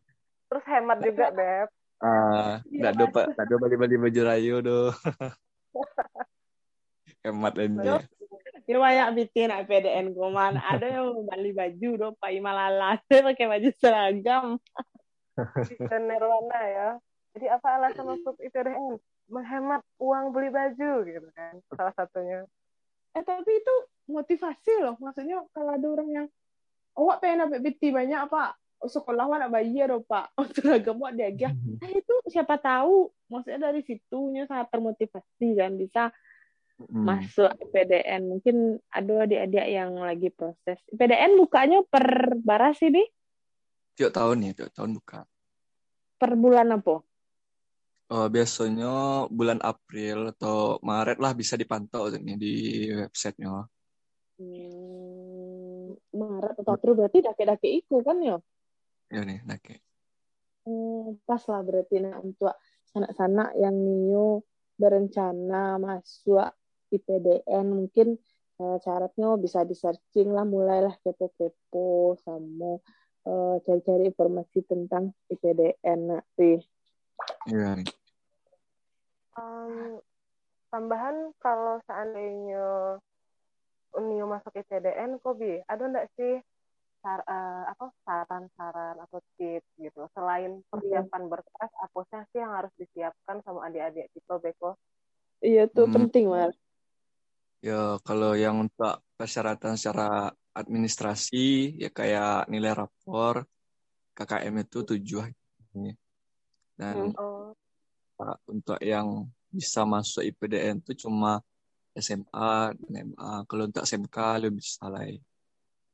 Terus 0.53 0.65
hemat 0.69 1.01
juga, 1.01 1.33
Beb. 1.33 1.69
Ah, 2.03 2.61
pak, 2.61 3.25
enggak 3.33 3.47
ada 3.47 3.57
bali-bali 3.57 3.97
baju 3.97 4.21
rayu 4.21 4.61
doh. 4.61 4.93
Hemat 7.25 7.55
aja. 7.57 8.03
Ya 8.67 8.77
banyak 8.79 9.09
bikin 9.23 9.55
IPDN 9.55 10.15
kuman. 10.15 10.59
Ada 10.59 10.87
yang 10.99 11.25
beli 11.27 11.55
baju 11.55 11.91
dong, 11.99 12.15
Pak 12.19 12.31
Imalala 12.35 12.99
pakai 13.11 13.47
baju 13.47 13.71
seragam. 13.79 14.47
Nirwana 15.89 16.61
ya. 16.67 16.89
Jadi 17.33 17.47
apa 17.49 17.69
alasan 17.79 18.07
masuk 18.13 18.37
IPDN? 18.43 18.99
Menghemat 19.33 19.81
uang 19.97 20.37
beli 20.37 20.53
baju 20.53 20.93
gitu 21.09 21.29
kan. 21.33 21.57
Salah 21.73 21.95
satunya. 21.97 22.45
Eh 23.17 23.25
tapi 23.25 23.57
itu 23.57 23.75
motivasi 24.13 24.73
loh. 24.85 25.01
Maksudnya 25.01 25.41
kalau 25.57 25.73
ada 25.73 25.87
orang 25.89 26.09
yang 26.13 26.27
awak 26.93 27.25
pengen 27.25 27.49
dapat 27.49 27.65
BT 27.65 27.89
banyak 27.89 28.29
apa 28.29 28.53
sekolah 28.83 29.25
mana 29.31 29.49
bayar 29.49 29.89
loh 29.97 30.05
Pak. 30.05 30.37
Oh, 30.37 30.45
seragam 30.53 31.01
wak 31.01 31.17
diagih. 31.17 31.55
Nah 31.81 31.89
itu 31.89 32.15
siapa 32.29 32.61
tahu 32.61 33.09
maksudnya 33.33 33.73
dari 33.73 33.81
situnya 33.87 34.45
sangat 34.45 34.69
termotivasi 34.69 35.49
kan 35.57 35.73
bisa 35.81 36.13
Hmm. 36.91 37.07
masuk 37.07 37.51
IPDN. 37.63 38.23
Mungkin 38.27 38.57
ada 38.91 39.13
adik-adik 39.29 39.67
yang 39.71 39.95
lagi 40.03 40.29
proses. 40.35 40.79
IPDN 40.91 41.39
bukanya 41.39 41.85
per 41.87 42.35
baras 42.43 42.81
sih, 42.81 42.91
Bi? 42.91 43.05
Tiap 43.95 44.11
tahun 44.11 44.43
nih, 44.43 44.53
tiap 44.57 44.71
tahun 44.75 44.97
buka. 44.99 45.23
Per 46.19 46.33
bulan 46.35 46.75
apa? 46.75 47.05
Oh, 48.13 48.29
biasanya 48.29 49.25
bulan 49.33 49.57
April 49.65 50.37
atau 50.37 50.77
Maret 50.85 51.17
lah 51.17 51.33
bisa 51.33 51.57
dipantau 51.57 52.13
nih 52.13 52.37
di 52.37 52.55
websitenya. 52.93 53.65
Hmm, 54.37 55.97
Maret 56.13 56.61
atau 56.61 56.77
April 56.77 56.93
berarti 56.93 57.25
dake-dake 57.25 57.73
iku 57.73 58.05
kan 58.05 58.21
ya? 58.21 58.37
Ya 59.09 59.25
nih, 59.25 59.41
oke. 59.49 59.75
Hmm, 60.69 61.17
pas 61.25 61.41
lah 61.49 61.65
berarti 61.65 62.05
nah 62.05 62.21
untuk 62.21 62.53
anak-anak 62.93 63.57
yang 63.57 63.81
Nio 63.81 64.45
berencana 64.77 65.81
masuk 65.81 66.53
IPDN 66.93 67.65
mungkin 67.73 68.21
uh, 68.61 68.77
syaratnya 68.77 69.41
bisa 69.41 69.65
di 69.65 69.73
searching 69.73 70.37
lah 70.37 70.45
mulailah 70.45 71.01
kepo-kepo 71.01 72.21
sama 72.21 72.77
uh, 73.25 73.57
cari-cari 73.65 74.13
informasi 74.13 74.69
tentang 74.69 75.17
IPDN 75.33 76.13
nanti. 76.13 76.61
Iya. 77.49 78.02
Um, 79.37 80.01
tambahan 80.69 81.33
kalau 81.41 81.81
seandainya 81.89 83.01
Unio 83.93 84.25
masuk 84.25 84.57
IPDN, 84.57 85.21
Kobi, 85.21 85.61
ada 85.69 85.85
enggak 85.85 86.09
sih 86.17 86.41
sar, 87.03 87.21
uh, 87.27 87.67
apa 87.69 87.91
saran-saran 88.07 88.97
atau 89.05 89.21
tips 89.37 89.67
gitu 89.77 90.07
selain 90.15 90.63
persiapan 90.71 91.23
berkas 91.27 91.73
apa 91.83 91.99
sih 92.09 92.39
yang 92.39 92.55
harus 92.55 92.73
disiapkan 92.79 93.43
sama 93.43 93.69
adik-adik 93.69 94.09
kita 94.15 94.39
Beko? 94.39 94.79
Iya 95.43 95.67
tuh 95.67 95.91
hmm. 95.91 95.95
penting 95.99 96.25
mas. 96.31 96.55
Ya 97.59 97.99
kalau 98.07 98.39
yang 98.39 98.63
untuk 98.63 99.03
persyaratan 99.19 99.75
secara 99.75 100.31
administrasi 100.55 101.79
ya 101.83 101.91
kayak 101.91 102.47
nilai 102.47 102.73
rapor 102.73 103.45
KKM 104.15 104.55
itu 104.63 104.79
tujuh 104.87 105.25
dan 106.79 106.97
hmm. 107.11 107.19
oh. 107.19 107.42
Untuk 108.49 108.79
yang 108.81 109.29
bisa 109.53 109.85
masuk 109.85 110.25
IPDN 110.25 110.81
itu 110.81 111.07
cuma 111.07 111.45
SMA 111.93 112.73
dan 112.73 113.13
MA. 113.13 113.45
Kalau 113.45 113.69
untuk 113.69 113.85
SMK 113.85 114.19
lebih 114.41 114.65
bisa 114.65 114.89
lain. 114.89 115.21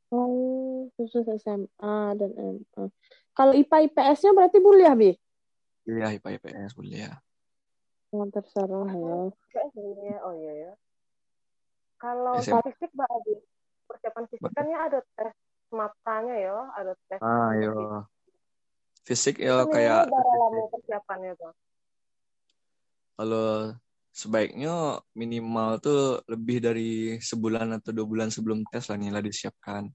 Oh, 0.08 0.88
khusus 0.96 1.26
SMA 1.42 1.96
dan 2.16 2.30
MA. 2.32 2.88
Kalau 3.34 3.52
IPA 3.52 3.90
IPS-nya 3.90 4.32
berarti 4.32 4.58
boleh 4.62 4.86
ya, 4.86 4.94
Bi? 4.94 5.10
Iya, 5.84 6.16
IPA 6.16 6.28
IPS 6.38 6.72
boleh 6.78 6.98
ya. 7.10 7.14
Oh, 8.14 8.24
terserah 8.32 8.88
ya. 8.88 9.14
Oh 10.24 10.32
iya 10.38 10.52
ya. 10.54 10.72
Kalau 11.98 12.38
fisik, 12.38 12.94
Mbak 12.94 13.10
Abi, 13.10 13.34
persiapan 13.90 14.24
fisik 14.30 14.52
kan 14.54 14.66
ya 14.70 14.78
ada 14.86 15.02
tes 15.18 15.34
matanya 15.74 16.34
ya, 16.38 16.56
ada 16.78 16.92
tes. 17.10 17.20
Ah, 17.20 17.52
iya. 17.58 18.06
Fisik 19.02 19.42
ya 19.42 19.66
kayak. 19.66 20.08
Berapa 20.08 20.34
lama 20.38 20.62
persiapannya 20.72 21.32
tuh? 21.36 21.52
Kalau 23.18 23.74
sebaiknya 24.14 25.02
minimal 25.18 25.82
tuh 25.82 26.22
lebih 26.30 26.62
dari 26.62 27.18
sebulan 27.18 27.82
atau 27.82 27.90
dua 27.90 28.06
bulan 28.06 28.30
sebelum 28.30 28.62
tes 28.70 28.86
lah 28.86 28.94
nih 28.94 29.10
lah 29.10 29.22
disiapkan. 29.22 29.90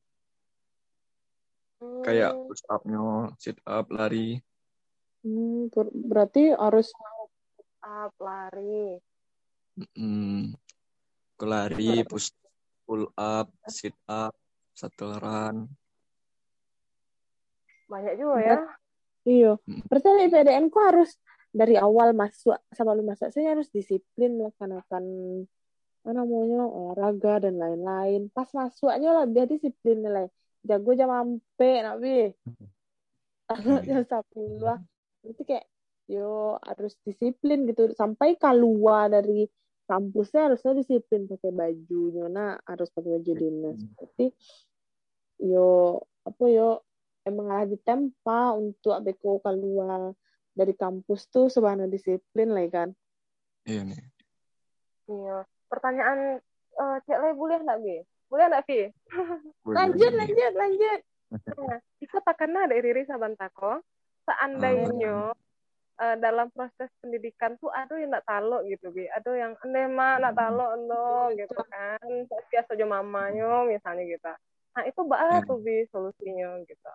Hmm. 1.80 2.04
Kayak 2.04 2.36
push 2.36 2.64
up-nya, 2.68 3.32
sit 3.40 3.56
up, 3.64 3.88
lari. 3.96 4.44
Hmm, 5.24 5.72
ber 5.72 5.88
berarti 5.96 6.52
harus 6.52 6.92
up, 7.80 8.12
lari. 8.20 9.00
Hmm. 9.96 10.52
Lari, 11.40 12.04
push 12.04 12.32
pull 12.84 13.08
up, 13.16 13.48
sit 13.72 13.96
up, 14.08 14.36
run. 15.00 15.72
Banyak 17.88 18.20
juga 18.20 18.38
ya. 18.44 18.60
Iya. 19.24 19.52
Berarti 19.88 20.08
IPDN 20.28 20.68
ku 20.68 20.80
harus 20.84 21.16
dari 21.54 21.78
awal 21.78 22.18
masuk 22.18 22.58
sama 22.74 22.98
lu 22.98 23.06
masuk 23.06 23.30
saya 23.30 23.54
harus 23.54 23.70
disiplin 23.70 24.42
melaksanakan 24.42 25.06
namanya 26.04 26.68
olahraga 26.68 27.48
dan 27.48 27.56
lain-lain. 27.62 28.28
Pas 28.34 28.50
masuknya 28.52 29.14
lah 29.14 29.26
dia 29.30 29.48
disiplin 29.48 30.04
nilai. 30.04 30.28
Jago 30.66 30.92
jam 30.98 31.12
ampe 31.14 31.72
nabi 31.80 32.34
jam 33.88 34.04
sepuluh. 34.04 34.82
Itu 35.24 35.48
kayak 35.48 35.64
yo 36.12 36.60
harus 36.60 36.98
disiplin 37.08 37.70
gitu. 37.70 37.96
Sampai 37.96 38.36
keluar 38.36 39.08
dari 39.08 39.48
kampusnya 39.88 40.52
harusnya 40.52 40.80
disiplin 40.80 41.28
pakai 41.28 41.52
bajunya 41.52 42.26
nah 42.32 42.58
harus 42.68 42.92
pakai 42.92 43.20
baju 43.20 43.32
dinas. 43.38 43.80
Tapi 43.96 44.26
yo 45.40 46.02
apa 46.28 46.44
yo 46.52 46.84
emang 47.24 47.48
lagi 47.48 47.80
ditempa 47.80 48.56
untuk 48.60 49.00
beko 49.00 49.40
keluar 49.40 50.12
dari 50.54 50.74
kampus 50.78 51.28
tuh 51.34 51.50
sebenarnya 51.50 51.90
disiplin 51.90 52.54
lah 52.54 52.66
kan? 52.70 52.90
Iya 53.66 53.82
nih. 53.84 54.02
Iya. 55.10 55.38
Pertanyaan 55.68 56.38
uh, 56.78 56.98
cek 57.04 57.18
lagi 57.18 57.36
boleh 57.36 57.58
nggak 57.66 57.80
bi? 57.82 57.98
Boleh 58.30 58.46
nggak 58.50 58.64
bi? 58.70 58.80
Lanjut 59.78 60.12
lanjut 60.14 60.54
lanjut. 60.54 61.00
Nah, 61.34 61.82
itu 61.98 62.16
takkan 62.22 62.54
ada 62.54 62.78
Riri 62.78 63.10
Sabantako 63.10 63.82
seandainya 64.30 65.34
uh, 65.98 66.16
dalam 66.22 66.54
proses 66.54 66.94
pendidikan 67.02 67.58
tuh 67.58 67.74
ada 67.74 67.98
yang 67.98 68.14
nggak 68.14 68.30
talo 68.30 68.62
gitu 68.70 68.94
bi. 68.94 69.10
Ada 69.10 69.34
yang 69.34 69.54
ende 69.66 69.90
mah 69.90 70.22
nak 70.22 70.38
talo 70.38 70.78
endo 70.78 71.34
gitu 71.34 71.58
kan. 71.58 72.06
Biasa 72.54 72.78
aja 72.78 72.86
mamanya 72.86 73.66
misalnya 73.66 74.06
gitu. 74.06 74.34
Nah 74.78 74.84
itu 74.86 75.02
bah 75.10 75.42
tuh 75.46 75.58
bi 75.58 75.90
solusinya 75.90 76.62
gitu. 76.70 76.92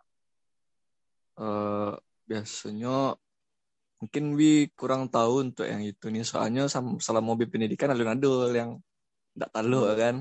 Uh, 1.39 1.95
biasanya 2.27 3.15
mungkin 3.99 4.25
Wi 4.39 4.71
kurang 4.79 5.11
tahu 5.11 5.51
untuk 5.51 5.67
yang 5.67 5.83
itu 5.83 6.11
nih. 6.11 6.23
Soalnya 6.23 6.71
selama 7.03 7.35
mobil 7.35 7.51
pendidikan 7.51 7.91
alun 7.91 8.15
adul 8.15 8.51
yang 8.55 8.79
tidak 9.35 9.51
tahu 9.55 9.83
hmm. 9.85 9.99
kan. 9.99 10.17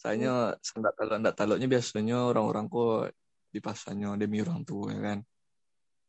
Soalnya 0.00 0.32
tidak 0.62 0.94
tahu 0.96 1.06
tidak 1.10 1.34
tahunya 1.36 1.68
biasanya 1.68 2.16
orang-orang 2.30 2.64
kok 2.70 3.12
di 3.50 3.58
pasarnya 3.58 4.14
demi 4.14 4.38
orang 4.40 4.62
tua 4.62 4.94
ya 4.94 5.00
kan. 5.02 5.18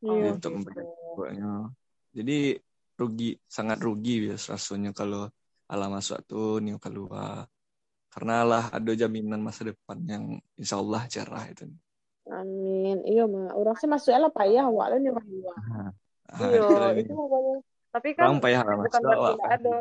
Oh, 0.01 0.17
untuk 0.17 0.57
memberikan 0.57 1.69
jadi 2.11 2.57
rugi 2.97 3.37
sangat 3.45 3.79
rugi 3.81 4.29
biasa 4.29 4.57
rasanya 4.57 4.91
kalau 4.91 5.29
ala 5.71 5.87
masuk 5.87 6.19
tuh 6.27 6.59
nih 6.59 6.75
keluar. 6.77 7.47
Karena 8.11 8.43
lah 8.43 8.63
ada 8.75 8.91
jaminan 8.91 9.39
masa 9.39 9.63
depan 9.63 10.03
yang 10.03 10.23
insya 10.59 10.83
Allah 10.83 11.07
cerah 11.07 11.47
itu. 11.47 11.71
Amin. 12.27 12.99
Iya 13.07 13.23
mah, 13.23 13.55
orang 13.55 13.75
sih 13.79 13.87
masuk 13.87 14.11
lah 14.11 14.27
payah 14.27 14.67
awalnya 14.67 14.99
nih 14.99 15.11
mah. 15.15 15.25
Iya, 16.39 16.95
itu 16.95 17.11
makanya. 17.11 17.55
Tapi 17.91 18.09
kan 18.15 18.39
bukan 18.39 19.01
berarti 19.03 19.31
tidak 19.35 19.51
ada. 19.51 19.75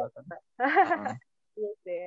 Iya 1.58 1.72
sih. 1.84 2.06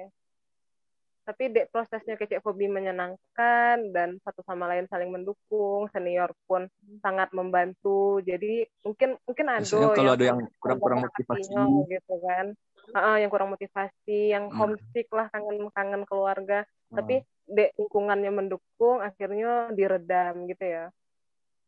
Tapi 1.23 1.43
dek 1.55 1.69
prosesnya 1.71 2.19
kecek 2.19 2.41
hobi 2.41 2.67
menyenangkan 2.67 3.95
dan 3.95 4.17
satu 4.25 4.41
sama 4.43 4.65
lain 4.67 4.89
saling 4.89 5.13
mendukung. 5.13 5.87
Senior 5.93 6.35
pun 6.49 6.67
sangat 6.99 7.29
membantu. 7.31 8.19
Jadi 8.25 8.65
mungkin 8.81 9.15
mungkin 9.23 9.45
ada 9.47 9.63
kalau 9.63 9.93
yang 9.93 10.15
ada 10.15 10.25
yang 10.25 10.39
kurang-kurang 10.57 11.05
motivasi 11.05 11.53
gitu 11.91 12.15
kan. 12.23 12.45
Uh, 12.91 13.15
yang 13.15 13.31
kurang 13.31 13.55
motivasi, 13.55 14.35
yang 14.35 14.51
hmm. 14.51 14.57
homesick 14.57 15.07
lah 15.15 15.31
kangen-kangen 15.31 16.03
keluarga. 16.03 16.67
Hmm. 16.91 16.95
Tapi 16.99 17.23
dek 17.47 17.71
lingkungannya 17.79 18.31
mendukung, 18.33 18.99
akhirnya 18.99 19.71
diredam 19.71 20.49
gitu 20.49 20.65
ya. 20.65 20.85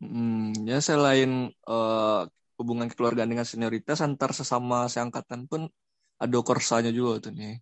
Hmm, 0.04 0.52
ya 0.68 0.84
selain 0.84 1.56
uh, 1.64 2.28
hubungan 2.56 2.88
keluarga 2.92 3.28
dengan 3.28 3.44
senioritas 3.44 4.00
antar 4.00 4.32
sesama 4.32 4.88
seangkatan 4.88 5.48
pun 5.48 5.68
ada 6.16 6.38
korsanya 6.40 6.92
juga 6.92 7.28
tuh 7.28 7.34
nih. 7.36 7.60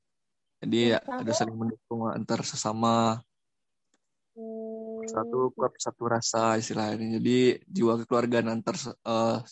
Jadi 0.63 0.79
ya, 0.95 0.99
ada 1.03 1.31
saling 1.35 1.57
mendukung 1.59 2.07
antar 2.07 2.39
sesama 2.47 3.19
hmm. 4.37 5.11
satu 5.11 5.51
klub 5.51 5.73
satu 5.75 6.03
rasa 6.07 6.55
istilahnya. 6.55 7.19
Jadi 7.19 7.59
jiwa 7.67 7.99
kekeluargaan 7.99 8.47
antar 8.47 8.77
uh, 9.03 9.43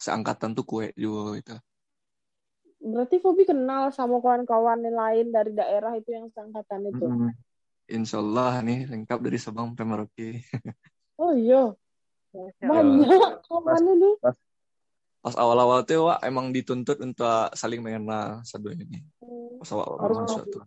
seangkatan 0.00 0.58
tuh 0.58 0.64
kue 0.66 0.86
juga 0.98 1.38
itu. 1.38 1.56
Berarti 2.82 3.16
Fobi 3.22 3.46
kenal 3.46 3.90
sama 3.94 4.18
kawan-kawan 4.18 4.82
lain 4.82 5.32
dari 5.32 5.50
daerah 5.54 5.94
itu 5.94 6.12
yang 6.12 6.26
seangkatan 6.34 6.90
itu. 6.90 7.06
Hmm. 7.06 7.32
Insya 7.86 8.18
Allah 8.18 8.58
nih 8.66 8.90
lengkap 8.90 9.18
dari 9.22 9.38
Sabang 9.38 9.72
sampai 9.72 9.86
Merauke. 9.86 10.28
oh 11.22 11.30
iya. 11.34 11.70
Banyak. 12.58 13.46
Mana 13.62 13.90
nih? 13.94 14.14
Pas, 14.20 14.36
pas 15.26 15.34
awal-awal 15.42 15.82
tuh 15.82 16.06
wah, 16.06 16.22
emang 16.22 16.54
dituntut 16.54 17.02
untuk 17.02 17.50
saling 17.58 17.82
mengenal 17.82 18.46
satu 18.46 18.70
ini 18.70 19.02
pas 19.58 19.66
awal-awal 19.74 20.22
masuk 20.22 20.46
tuh. 20.54 20.62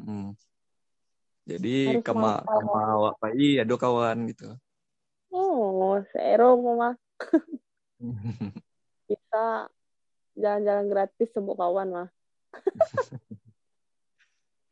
Hmm. 0.00 0.32
jadi 1.44 2.00
kema 2.00 2.40
kema 2.40 2.80
awak 2.96 3.20
pai 3.20 3.60
ada 3.60 3.76
kawan 3.76 4.32
gitu. 4.32 4.56
Oh 5.28 6.00
sero 6.08 6.56
mama. 6.56 6.96
Kita 9.12 9.68
jalan-jalan 10.40 10.88
gratis 10.88 11.28
semua 11.36 11.52
kawan 11.52 11.88
mah. 11.92 12.08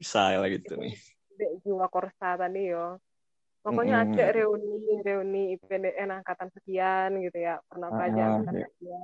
Bisa 0.01 0.33
lah 0.33 0.49
gitu 0.49 0.81
nih. 0.81 0.97
jiwa 1.61 1.93
korsa 1.93 2.41
tadi 2.41 2.73
yo 2.73 2.97
Pokoknya 3.63 4.03
mm 4.03 4.05
-hmm. 4.11 4.15
ada 4.19 4.25
reuni 4.35 4.95
reuni 5.07 5.43
IPDN 5.55 6.11
angkatan 6.11 6.51
sekian 6.51 7.15
gitu 7.23 7.39
ya 7.39 7.63
pernah 7.71 7.95
pelajar 7.95 8.27
uh, 8.27 8.35
angkatan 8.43 8.55
yeah. 8.59 8.71
sekian. 8.75 9.03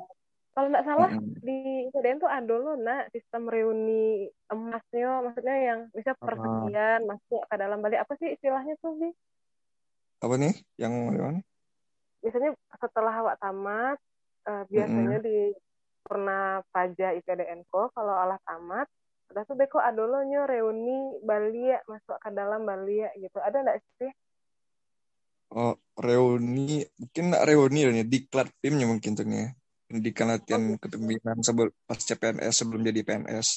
Kalau 0.59 0.69
nggak 0.75 0.87
salah 0.91 1.11
mm 1.15 1.23
-hmm. 1.23 1.41
di 1.47 1.59
IPDN 1.87 2.19
tuh 2.19 2.31
ada 2.31 2.55
loh 2.59 2.75
nak 2.75 3.03
sistem 3.15 3.47
reuni 3.47 4.27
emasnya, 4.51 5.23
maksudnya 5.23 5.57
yang 5.63 5.81
bisa 5.95 6.11
persekian 6.19 7.07
uh. 7.07 7.15
masuk 7.15 7.43
ke 7.47 7.55
dalam 7.55 7.79
balik 7.79 8.03
apa 8.03 8.13
sih 8.19 8.35
istilahnya 8.35 8.75
tuh 8.83 8.99
bi? 8.99 9.11
Apa 10.19 10.35
nih? 10.35 10.55
Yang 10.75 10.93
mana? 11.07 11.41
Biasanya 12.19 12.51
setelah 12.83 13.15
awak 13.23 13.39
tamat 13.39 13.99
uh, 14.51 14.67
biasanya 14.67 15.23
mm 15.23 15.23
-hmm. 15.23 15.29
di 15.31 15.39
pernah 16.03 16.65
paja 16.75 17.15
IPDN 17.15 17.63
ko 17.71 17.95
kalau 17.95 18.17
alat 18.17 18.41
tamat 18.43 18.91
udah 19.29 19.45
tuh 19.45 19.57
beko 19.61 19.77
adolonya 19.77 20.49
reuni 20.49 21.21
Bali 21.21 21.69
ya 21.69 21.85
masuk 21.85 22.17
ke 22.17 22.33
dalam 22.33 22.65
Bali 22.65 23.05
ya 23.05 23.13
gitu 23.21 23.37
ada 23.45 23.61
nggak 23.61 23.79
sih 24.01 24.09
oh 25.55 25.75
reuni 25.97 26.85
mungkin 27.01 27.25
reuni 27.33 27.79
ya 27.89 28.05
di 28.05 28.19
klat 28.29 28.49
timnya 28.61 28.87
mungkin 28.89 29.13
tuh 29.17 29.25
nih 29.25 29.53
pendidikan 29.89 30.29
latihan 30.29 30.63
Oh. 30.69 30.77
kepemimpinan 30.77 31.41
sebelum 31.41 31.73
pas 31.89 31.97
CPNS 31.97 32.55
sebelum 32.55 32.81
jadi 32.85 33.01
PNS 33.05 33.49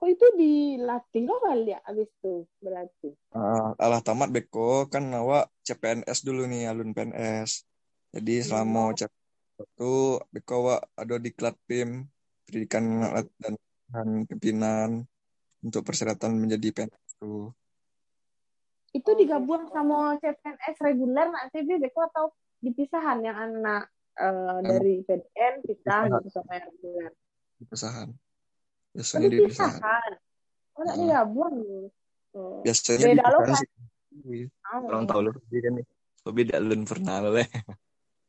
Kok 0.00 0.08
itu 0.08 0.26
dilatih 0.32 1.28
kok 1.28 1.40
kali 1.44 1.76
ya 1.76 1.78
abis 1.84 2.08
itu 2.08 2.48
berarti? 2.64 3.12
Ah, 3.36 3.76
alah 3.76 4.00
tamat 4.00 4.32
beko 4.32 4.88
kan 4.88 5.04
awak 5.12 5.52
CPNS 5.60 6.24
dulu 6.24 6.48
nih 6.48 6.72
alun 6.72 6.96
PNS 6.96 7.68
jadi 8.16 8.34
selama 8.40 8.96
CPNS 8.96 9.68
itu 9.76 9.92
beko 10.32 10.54
awak 10.64 10.80
ada 10.96 11.14
di 11.20 11.30
klat 11.36 11.56
tim 11.68 12.08
pendidikan 12.48 12.84
latihan 13.12 13.54
dan 13.92 14.08
pimpinan 14.24 14.90
untuk 15.60 15.84
persyaratan 15.84 16.40
menjadi 16.40 16.72
PNS 16.72 17.20
tuh 17.20 17.52
Itu 18.90 19.10
digabung 19.14 19.70
sama 19.70 20.18
CPNS 20.18 20.76
reguler 20.82 21.26
nggak 21.30 21.46
sih 21.54 21.62
Bi? 21.62 21.78
Beko 21.78 22.00
atau 22.10 22.34
dipisahan 22.60 23.22
yang 23.22 23.38
anak 23.38 23.88
eh, 24.18 24.58
dari 24.66 24.94
PDN 25.06 25.54
pisah 25.64 26.00
gitu 26.10 26.28
sama 26.34 26.50
yang 26.58 26.66
reguler? 26.68 27.12
dipisahan 27.60 28.08
Oh, 28.10 28.92
biasanya 28.98 29.28
pisahan 29.30 29.38
dipisahan. 29.38 30.12
Oh, 30.74 30.80
nggak 30.82 30.96
Hmm. 30.96 31.02
digabung. 31.06 31.54
Oh. 32.30 32.62
biasanya 32.62 33.06
Beda 33.10 33.24
lo 33.30 33.38
dipisahan 33.38 33.50
kan? 33.50 33.58
sih 33.58 33.68
Oh. 34.70 34.86
orang 34.90 35.04
tahu 35.06 35.20
lu 35.22 35.30
Hobi 35.34 35.58
kan 35.62 35.72
nih 35.78 35.86
Hobi 36.26 36.40
tidak 36.46 36.60
lun 36.66 36.82
pernah 36.86 37.16
leh 37.24 37.48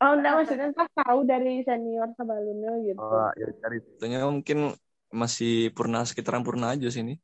Oh, 0.02 0.18
enggak 0.18 0.34
maksudnya 0.34 0.74
pas 0.74 0.90
tahu 0.98 1.20
dari 1.30 1.62
senior 1.62 2.10
sebelumnya 2.18 2.74
gitu. 2.86 2.98
oh, 3.02 3.30
ya 3.38 3.48
dari 3.62 3.78
itunya 3.82 4.26
mungkin 4.26 4.74
masih 5.14 5.70
purna 5.78 6.02
sekitaran 6.06 6.42
purna 6.42 6.74
aja 6.74 6.90
sini 6.90 7.18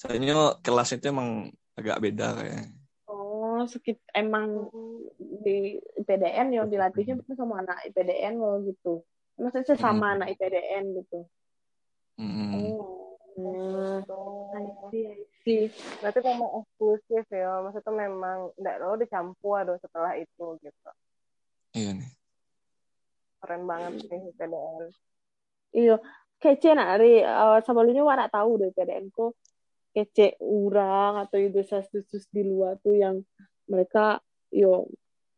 soalnya 0.00 0.56
kelasnya 0.64 1.00
itu 1.00 1.08
emang 1.12 1.52
agak 1.74 1.98
beda 2.00 2.34
kayak 2.34 2.64
Oh, 3.04 3.60
sekit 3.68 4.00
emang 4.10 4.72
di 5.18 5.76
IPDN 5.94 6.50
yang 6.50 6.66
dilatihnya 6.66 7.20
itu 7.20 7.36
sama 7.36 7.60
anak 7.60 7.84
IPDN 7.84 8.34
loh 8.36 8.64
gitu. 8.64 9.04
Maksudnya 9.36 9.68
sesama 9.68 10.08
Hmm. 10.08 10.14
anak 10.18 10.28
IPDN 10.32 10.84
gitu. 10.96 11.20
Mm-mm. 12.16 12.50
Oh. 12.52 13.14
Hmm. 13.34 14.00
I 14.54 14.62
Gitu. 14.62 14.86
see, 14.88 15.04
I 15.04 15.22
see. 15.42 15.62
berarti 15.98 16.22
memang 16.22 16.50
eksklusif 16.56 17.26
ya 17.26 17.58
maksudnya 17.60 17.92
memang 18.00 18.54
nggak 18.54 18.76
lo 18.78 18.94
dicampur 18.94 19.58
aduh 19.58 19.74
setelah 19.76 20.14
itu 20.14 20.54
gitu 20.62 20.90
iya 21.74 21.98
nih 21.98 22.10
keren 23.36 23.66
banget 23.66 24.06
sih 24.06 24.22
PDN 24.32 24.86
Iya, 25.74 25.98
kece 26.38 26.70
nak 26.72 27.02
Ri. 27.02 27.18
Eh, 27.20 27.58
sebelumnya 27.66 28.06
wak 28.06 28.16
nak 28.16 28.30
tahu 28.30 28.54
deh 28.56 28.70
PDN 28.70 29.10
kok 29.10 29.34
kece 29.94 30.34
orang 30.42 31.22
atau 31.22 31.38
itu 31.38 31.54
desas-desus 31.62 32.26
di 32.34 32.42
luar 32.42 32.76
tuh 32.82 32.98
yang 32.98 33.22
mereka 33.70 34.18
yo 34.50 34.90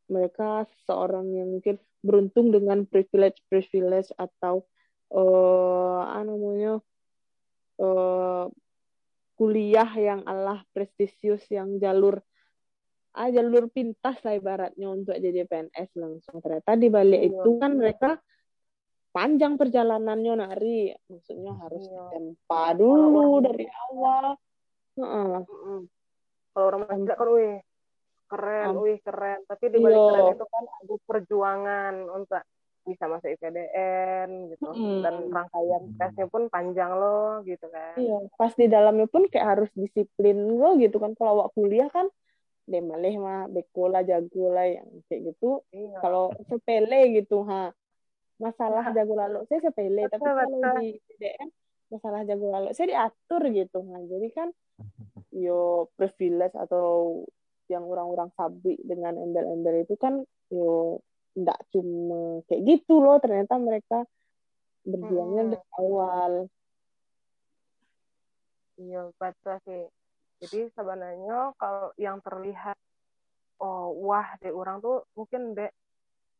mereka 0.08 0.64
seorang 0.88 1.28
yang 1.36 1.48
mungkin 1.52 1.76
beruntung 2.00 2.50
dengan 2.54 2.88
privilege 2.88 3.42
privilege 3.52 4.10
atau 4.16 4.64
eh 5.12 6.00
apa 6.02 6.22
namanya 6.24 6.80
eh 7.78 8.46
kuliah 9.36 9.90
yang 9.92 10.24
Allah 10.24 10.64
prestisius 10.72 11.44
yang 11.52 11.76
jalur 11.76 12.24
ah 13.16 13.28
jalur 13.28 13.68
pintas 13.68 14.16
lah 14.24 14.32
ibaratnya 14.36 14.88
untuk 14.88 15.16
jadi 15.16 15.44
PNS 15.44 15.92
langsung 15.96 16.40
ternyata 16.40 16.72
di 16.76 16.88
balik 16.88 17.20
Iya. 17.20 17.28
itu 17.32 17.50
kan 17.60 17.72
mereka 17.76 18.10
panjang 19.16 19.56
perjalanannya 19.56 20.32
nari 20.36 20.92
maksudnya 21.08 21.56
harus 21.56 21.80
Iya. 21.82 21.96
ditempa 22.12 22.64
dulu 22.76 23.00
orang- 23.32 23.44
dari 23.48 23.66
awal 23.88 24.26
Heeh. 24.94 25.32
Mm-mm. 25.42 25.80
kalau 26.52 26.64
orang 26.68 26.82
masih 26.84 27.08
kan 27.10 27.28
wih 27.30 27.56
keren 28.26 28.66
Am- 28.66 28.78
wih 28.78 28.98
keren 29.00 29.38
tapi 29.44 29.64
di 29.66 29.78
balik 29.78 29.96
Iya. 29.96 30.08
keren 30.10 30.26
itu 30.30 30.44
kan 30.46 30.64
ada 30.68 30.94
perjuangan 31.02 31.94
untuk 32.12 32.42
bisa 32.86 33.04
masuk 33.04 33.28
IPDN 33.32 34.28
gitu 34.48 34.62
Mm. 34.64 35.02
dan 35.02 35.14
rangkaian 35.26 35.82
tesnya 35.96 36.26
pun 36.26 36.46
panjang 36.46 36.92
loh 36.92 37.42
gitu 37.42 37.66
kan 37.66 37.96
Iya, 37.96 38.16
pas 38.32 38.52
di 38.52 38.66
dalamnya 38.66 39.06
pun 39.06 39.26
kayak 39.26 39.48
harus 39.48 39.70
disiplin 39.72 40.36
lo 40.52 40.76
gitu 40.76 40.96
kan. 40.96 41.10
Kalau 41.12 41.40
awak 41.40 41.50
kuliah 41.52 41.88
kan, 41.88 42.06
deh 42.64 42.78
malih 42.80 43.16
mah 43.16 43.46
beko 43.46 43.86
lah, 43.86 44.02
jago 44.02 44.50
lah 44.50 44.66
yang 44.66 44.86
kayak 45.06 45.32
gitu. 45.32 45.66
iya 45.70 45.98
Kalau 45.98 46.30
sepele 46.44 47.10
gitu, 47.16 47.42
ha. 47.42 47.74
Masalah 48.36 48.92
jago 48.92 49.14
lalu 49.16 49.38
saya 49.48 49.60
sepele, 49.64 50.06
tapi 50.12 50.20
Betul, 50.20 50.36
kalau 50.36 50.76
di 50.80 51.00
PDN 51.08 51.48
masalah 51.86 52.20
jago 52.26 52.46
lalu 52.52 52.68
saya 52.76 52.86
diatur 52.92 53.42
gitu. 53.54 53.78
Nah, 53.86 54.02
jadi 54.04 54.28
kan 54.34 54.48
yo 55.44 55.88
privilege 55.96 56.56
atau 56.56 57.22
yang 57.66 57.82
orang-orang 57.86 58.30
sabik 58.38 58.78
dengan 58.84 59.18
embel-embel 59.18 59.82
itu 59.82 59.98
kan 59.98 60.22
yo 60.52 61.02
ndak 61.36 61.58
cuma 61.74 62.40
kayak 62.48 62.62
gitu 62.64 63.02
loh 63.02 63.20
ternyata 63.20 63.60
mereka 63.60 64.06
berjuangnya 64.86 65.42
Mm-mm. 65.44 65.52
dari 65.52 65.68
awal 65.76 66.32
Iya, 68.76 69.08
betul 69.16 69.56
sih. 69.64 69.82
Jadi 70.44 70.68
sebenarnya 70.76 71.56
kalau 71.56 71.96
yang 71.96 72.20
terlihat, 72.20 72.76
oh 73.64 73.88
wah, 74.04 74.36
deh 74.36 74.52
orang 74.52 74.84
tuh 74.84 75.00
mungkin 75.16 75.56
deh 75.56 75.72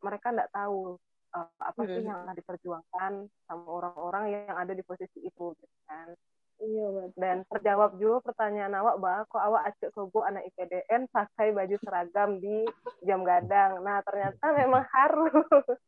mereka 0.05 0.37
nggak 0.37 0.53
tahu 0.53 1.01
eh, 1.37 1.49
apa 1.61 1.81
sih 1.85 2.01
Hmm. 2.01 2.09
yang 2.09 2.19
akan 2.25 2.35
diperjuangkan 2.35 3.13
sama 3.45 3.67
orang-orang 3.69 4.25
yang 4.33 4.57
ada 4.57 4.73
di 4.73 4.81
posisi 4.81 5.21
itu, 5.21 5.53
gitu 5.53 5.77
kan. 5.85 6.17
iya 6.57 6.89
betul 6.89 7.21
Dan 7.21 7.45
terjawab 7.53 8.01
juga 8.01 8.33
pertanyaan 8.33 8.73
awak 8.81 8.97
bahwa 8.97 9.21
kok 9.29 9.45
awak 9.45 9.63
acak 9.69 9.91
kebo 9.93 10.25
anak 10.25 10.49
IPDN 10.49 11.05
pakai 11.13 11.53
baju 11.53 11.77
seragam 11.85 12.41
di 12.41 12.65
jam 13.05 13.21
gadang. 13.23 13.85
Nah 13.85 14.01
ternyata 14.01 14.57
memang 14.57 14.81
harus, 14.89 15.33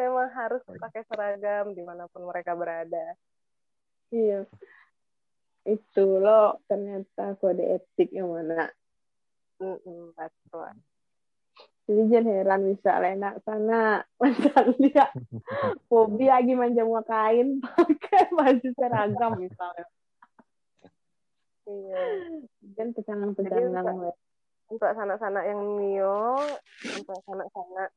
memang 0.00 0.26
harus 0.34 0.62
pakai 0.66 1.06
seragam 1.06 1.70
di 1.70 1.82
mana 1.86 2.10
pun 2.10 2.26
mereka 2.26 2.58
berada. 2.58 3.14
Iya. 4.10 4.50
Itu 5.62 6.18
loh 6.18 6.58
ternyata 6.66 7.38
kode 7.38 7.62
etik 7.78 8.10
yang 8.10 8.30
mana. 8.30 8.66
Mm-mm, 9.62 10.10
betul. 10.14 10.74
Jadi 11.86 12.02
jangan 12.10 12.26
heran 12.34 12.60
bisa 12.66 12.90
enak 12.98 13.34
sana 13.46 14.02
macam 14.20 14.64
dia 14.82 15.06
hobi 15.86 16.26
lagi 16.26 16.52
manjam 16.58 16.90
kain 17.06 17.58
pakai 17.62 18.26
baju 18.34 18.68
seragam 18.74 19.32
misalnya. 19.38 19.86
Iya. 21.66 22.02
Dan 22.78 22.94
pecangang-pecangang. 22.94 23.86
Jadi, 23.86 24.14
untuk 24.66 24.90
sanak-sanak 24.98 25.44
yang 25.46 25.62
Mio, 25.78 26.42
untuk 26.98 27.18
sanak-sanak 27.22 27.88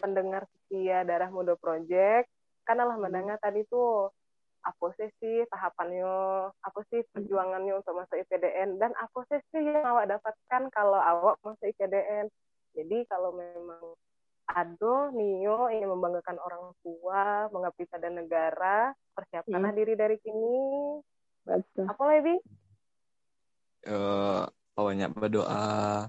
pendengar 0.00 0.44
setia 0.44 1.04
Darah 1.08 1.32
Muda 1.32 1.56
Project, 1.56 2.28
kan 2.68 2.76
Allah 2.76 3.00
mendengar 3.00 3.40
tadi 3.40 3.64
tuh 3.64 4.12
apa 4.60 4.92
sih 5.00 5.08
sih 5.24 5.48
tahapannya, 5.48 6.52
apa 6.52 6.80
sih 6.92 7.00
perjuangannya 7.16 7.80
untuk 7.80 7.96
masuk 7.96 8.20
IPDN, 8.20 8.76
dan 8.76 8.92
apa 9.00 9.24
sih 9.32 9.40
sih 9.48 9.64
yang 9.64 9.88
awak 9.88 10.12
dapatkan 10.12 10.62
kalau 10.68 11.00
awak 11.00 11.40
masuk 11.40 11.64
IPDN. 11.72 12.28
Jadi 12.78 13.02
kalau 13.10 13.34
memang 13.34 13.98
ada 14.46 15.10
Nio 15.10 15.66
ingin 15.66 15.90
membanggakan 15.90 16.38
orang 16.38 16.70
tua, 16.80 17.50
mengabdi 17.50 17.84
pada 17.90 18.06
negara, 18.06 18.94
persiapkanlah 19.18 19.74
diri 19.74 19.98
dari 19.98 20.16
kini. 20.22 21.02
Betul. 21.42 21.90
Apa 21.90 22.02
lagi? 22.06 22.36
Eh, 23.82 24.42
banyak 24.78 25.10
berdoa 25.10 26.06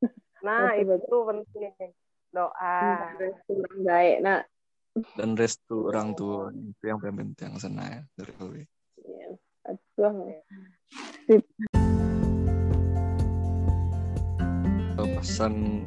Nah, 0.46 0.72
Betul, 0.80 1.04
itu 1.04 1.16
penting. 1.28 1.92
Doa. 2.32 3.12
Kurang 3.44 3.78
baik. 3.84 4.16
Nah, 4.24 4.40
dan 5.16 5.36
restu 5.36 5.92
orang 5.92 6.16
tua 6.16 6.48
itu 6.56 6.84
yang 6.88 6.96
paling 6.96 7.36
penting 7.36 7.52
sana 7.60 7.84
ya 7.84 8.00
dari 8.16 8.32
Hobi 8.40 8.62
iya. 9.04 9.28
Betul. 9.66 10.40
pesan 15.16 15.84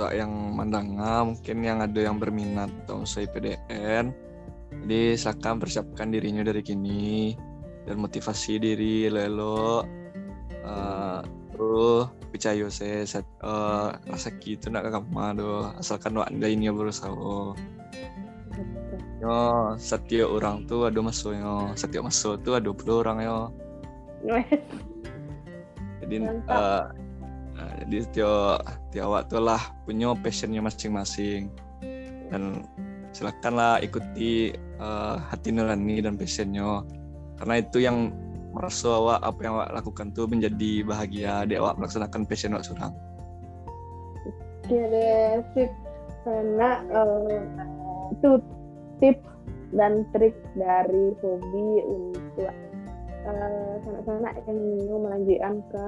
untuk 0.00 0.16
yang 0.16 0.32
mendengar 0.56 1.28
mungkin 1.28 1.60
yang 1.60 1.84
ada 1.84 2.00
yang 2.00 2.16
berminat 2.16 2.72
atau 2.88 3.04
usai 3.04 3.28
PDN 3.28 4.16
jadi 4.88 5.12
silakan 5.12 5.60
persiapkan 5.60 6.08
dirinya 6.08 6.40
dari 6.40 6.64
kini 6.64 7.36
dan 7.84 8.00
motivasi 8.00 8.56
diri 8.56 9.12
lelo 9.12 9.84
uh, 10.64 11.20
tuh 11.52 12.08
percaya 12.32 12.64
saya 12.72 13.04
uh, 13.44 13.92
rasa 14.08 14.32
gitu 14.40 14.72
nak 14.72 14.88
kamu 14.88 15.36
do 15.36 15.68
asalkan 15.76 16.16
doa 16.16 16.24
anda 16.32 16.48
ini 16.48 16.72
berusaha 16.72 17.12
yo 19.20 19.36
setiap 19.76 20.32
orang 20.32 20.64
tuh 20.64 20.88
ada 20.88 20.96
masuknya 21.04 21.76
setiap 21.76 22.08
masuk 22.08 22.40
tuh 22.40 22.56
ada 22.56 22.72
puluh 22.72 23.04
orang 23.04 23.20
yo. 23.20 23.38
Jadi 26.00 26.16
Mantap. 26.24 26.56
eh, 26.56 26.84
nah, 27.60 27.72
jadi 27.84 27.96
tiap 28.16 28.56
tiap 28.88 29.08
waktu 29.12 29.36
lah 29.36 29.60
punya 29.84 30.16
passionnya 30.16 30.64
masing-masing. 30.64 31.52
Dan 32.32 32.64
silakanlah 33.12 33.84
ikuti 33.84 34.56
uh, 34.80 35.20
hati 35.28 35.52
nurani 35.52 36.00
dan 36.00 36.16
passionnya. 36.16 36.80
Karena 37.36 37.60
itu 37.60 37.84
yang 37.84 38.16
merasa 38.56 38.96
awak 38.96 39.20
apa 39.20 39.40
yang 39.44 39.54
awak 39.60 39.70
lakukan 39.76 40.08
tuh 40.16 40.24
menjadi 40.24 40.88
bahagia. 40.88 41.44
Di 41.44 41.60
awak 41.60 41.76
melaksanakan 41.76 42.24
passion 42.24 42.56
awak 42.56 42.64
surang 42.64 42.96
oke 44.70 44.86
deh 44.94 45.42
sip 45.50 45.70
karena 46.22 46.78
uh, 46.94 47.26
itu 48.14 48.30
tips 49.02 49.26
dan 49.74 50.06
trik 50.14 50.38
dari 50.54 51.10
hobi 51.18 51.66
untuk 51.90 52.54
uh, 53.26 53.74
sanak-sanak 53.82 54.38
yang 54.46 54.58
ingin 54.78 54.98
melanjutkan 55.02 55.54
ke 55.74 55.86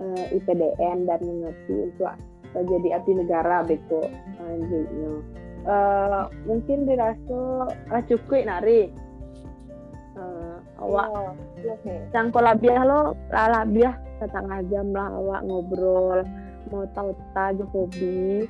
uh, 0.00 0.24
IPDN 0.32 1.08
dan 1.08 1.20
mengerti 1.20 1.74
untuk 1.92 2.14
uh, 2.56 2.64
jadi 2.64 2.88
abdi 3.00 3.12
negara 3.16 3.66
beko 3.66 4.08
selanjutnya. 4.38 5.12
Uh, 5.62 6.26
mungkin 6.42 6.90
dirasa 6.90 7.42
uh, 7.70 8.02
cukup 8.10 8.42
nari 8.50 8.90
uh, 10.18 10.58
awak 10.82 11.38
okay. 11.62 12.02
cangkol 12.10 12.42
labiah 12.42 12.82
lo 12.82 13.14
labiah 13.30 13.94
setengah 14.18 14.58
jam 14.70 14.90
lah 14.90 15.08
awak 15.14 15.40
ngobrol 15.46 16.20
mau 16.70 16.82
tahu 16.96 17.14
tahu 17.36 17.62
hobi 17.74 18.46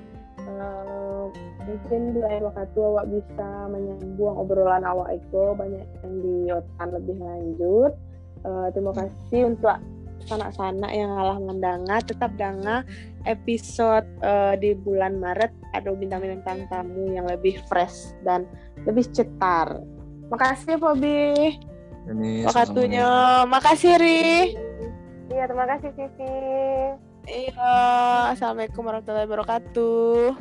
uh, 0.47 1.27
mungkin 1.67 2.01
di 2.15 2.21
lain 2.21 2.43
waktu 2.49 2.81
awak 2.81 3.07
bisa 3.11 3.49
menyambung 3.71 4.35
obrolan 4.37 4.85
awak 4.87 5.17
itu 5.17 5.45
banyak 5.55 5.87
yang 6.03 6.15
diotan 6.23 6.89
lebih 6.93 7.17
lanjut 7.19 7.93
uh, 8.47 8.67
terima 8.75 8.93
kasih 8.95 9.41
untuk 9.55 9.77
sanak-sanak 10.27 10.91
yang 10.93 11.11
ngalah 11.13 11.39
mendengar 11.39 12.01
tetap 12.05 12.33
dengar 12.39 12.87
episode 13.27 14.07
uh, 14.23 14.55
di 14.59 14.75
bulan 14.75 15.19
Maret 15.19 15.51
ada 15.75 15.95
bintang-bintang 15.95 16.67
tamu 16.69 17.15
yang 17.15 17.27
lebih 17.27 17.59
fresh 17.71 18.15
dan 18.27 18.47
lebih 18.85 19.07
cetar. 19.15 19.79
Makasih 20.29 20.81
Bobby 20.81 21.59
ini 22.11 22.43
waktunya 22.47 23.07
makasih 23.47 23.95
Ri. 23.95 24.59
Iya 25.31 25.49
terima 25.49 25.65
kasih 25.71 25.91
Cici 25.95 26.35
iya 27.31 28.35
assalamualaikum 28.35 28.83
warahmatullahi 28.83 29.27
wabarakatuh 29.31 30.35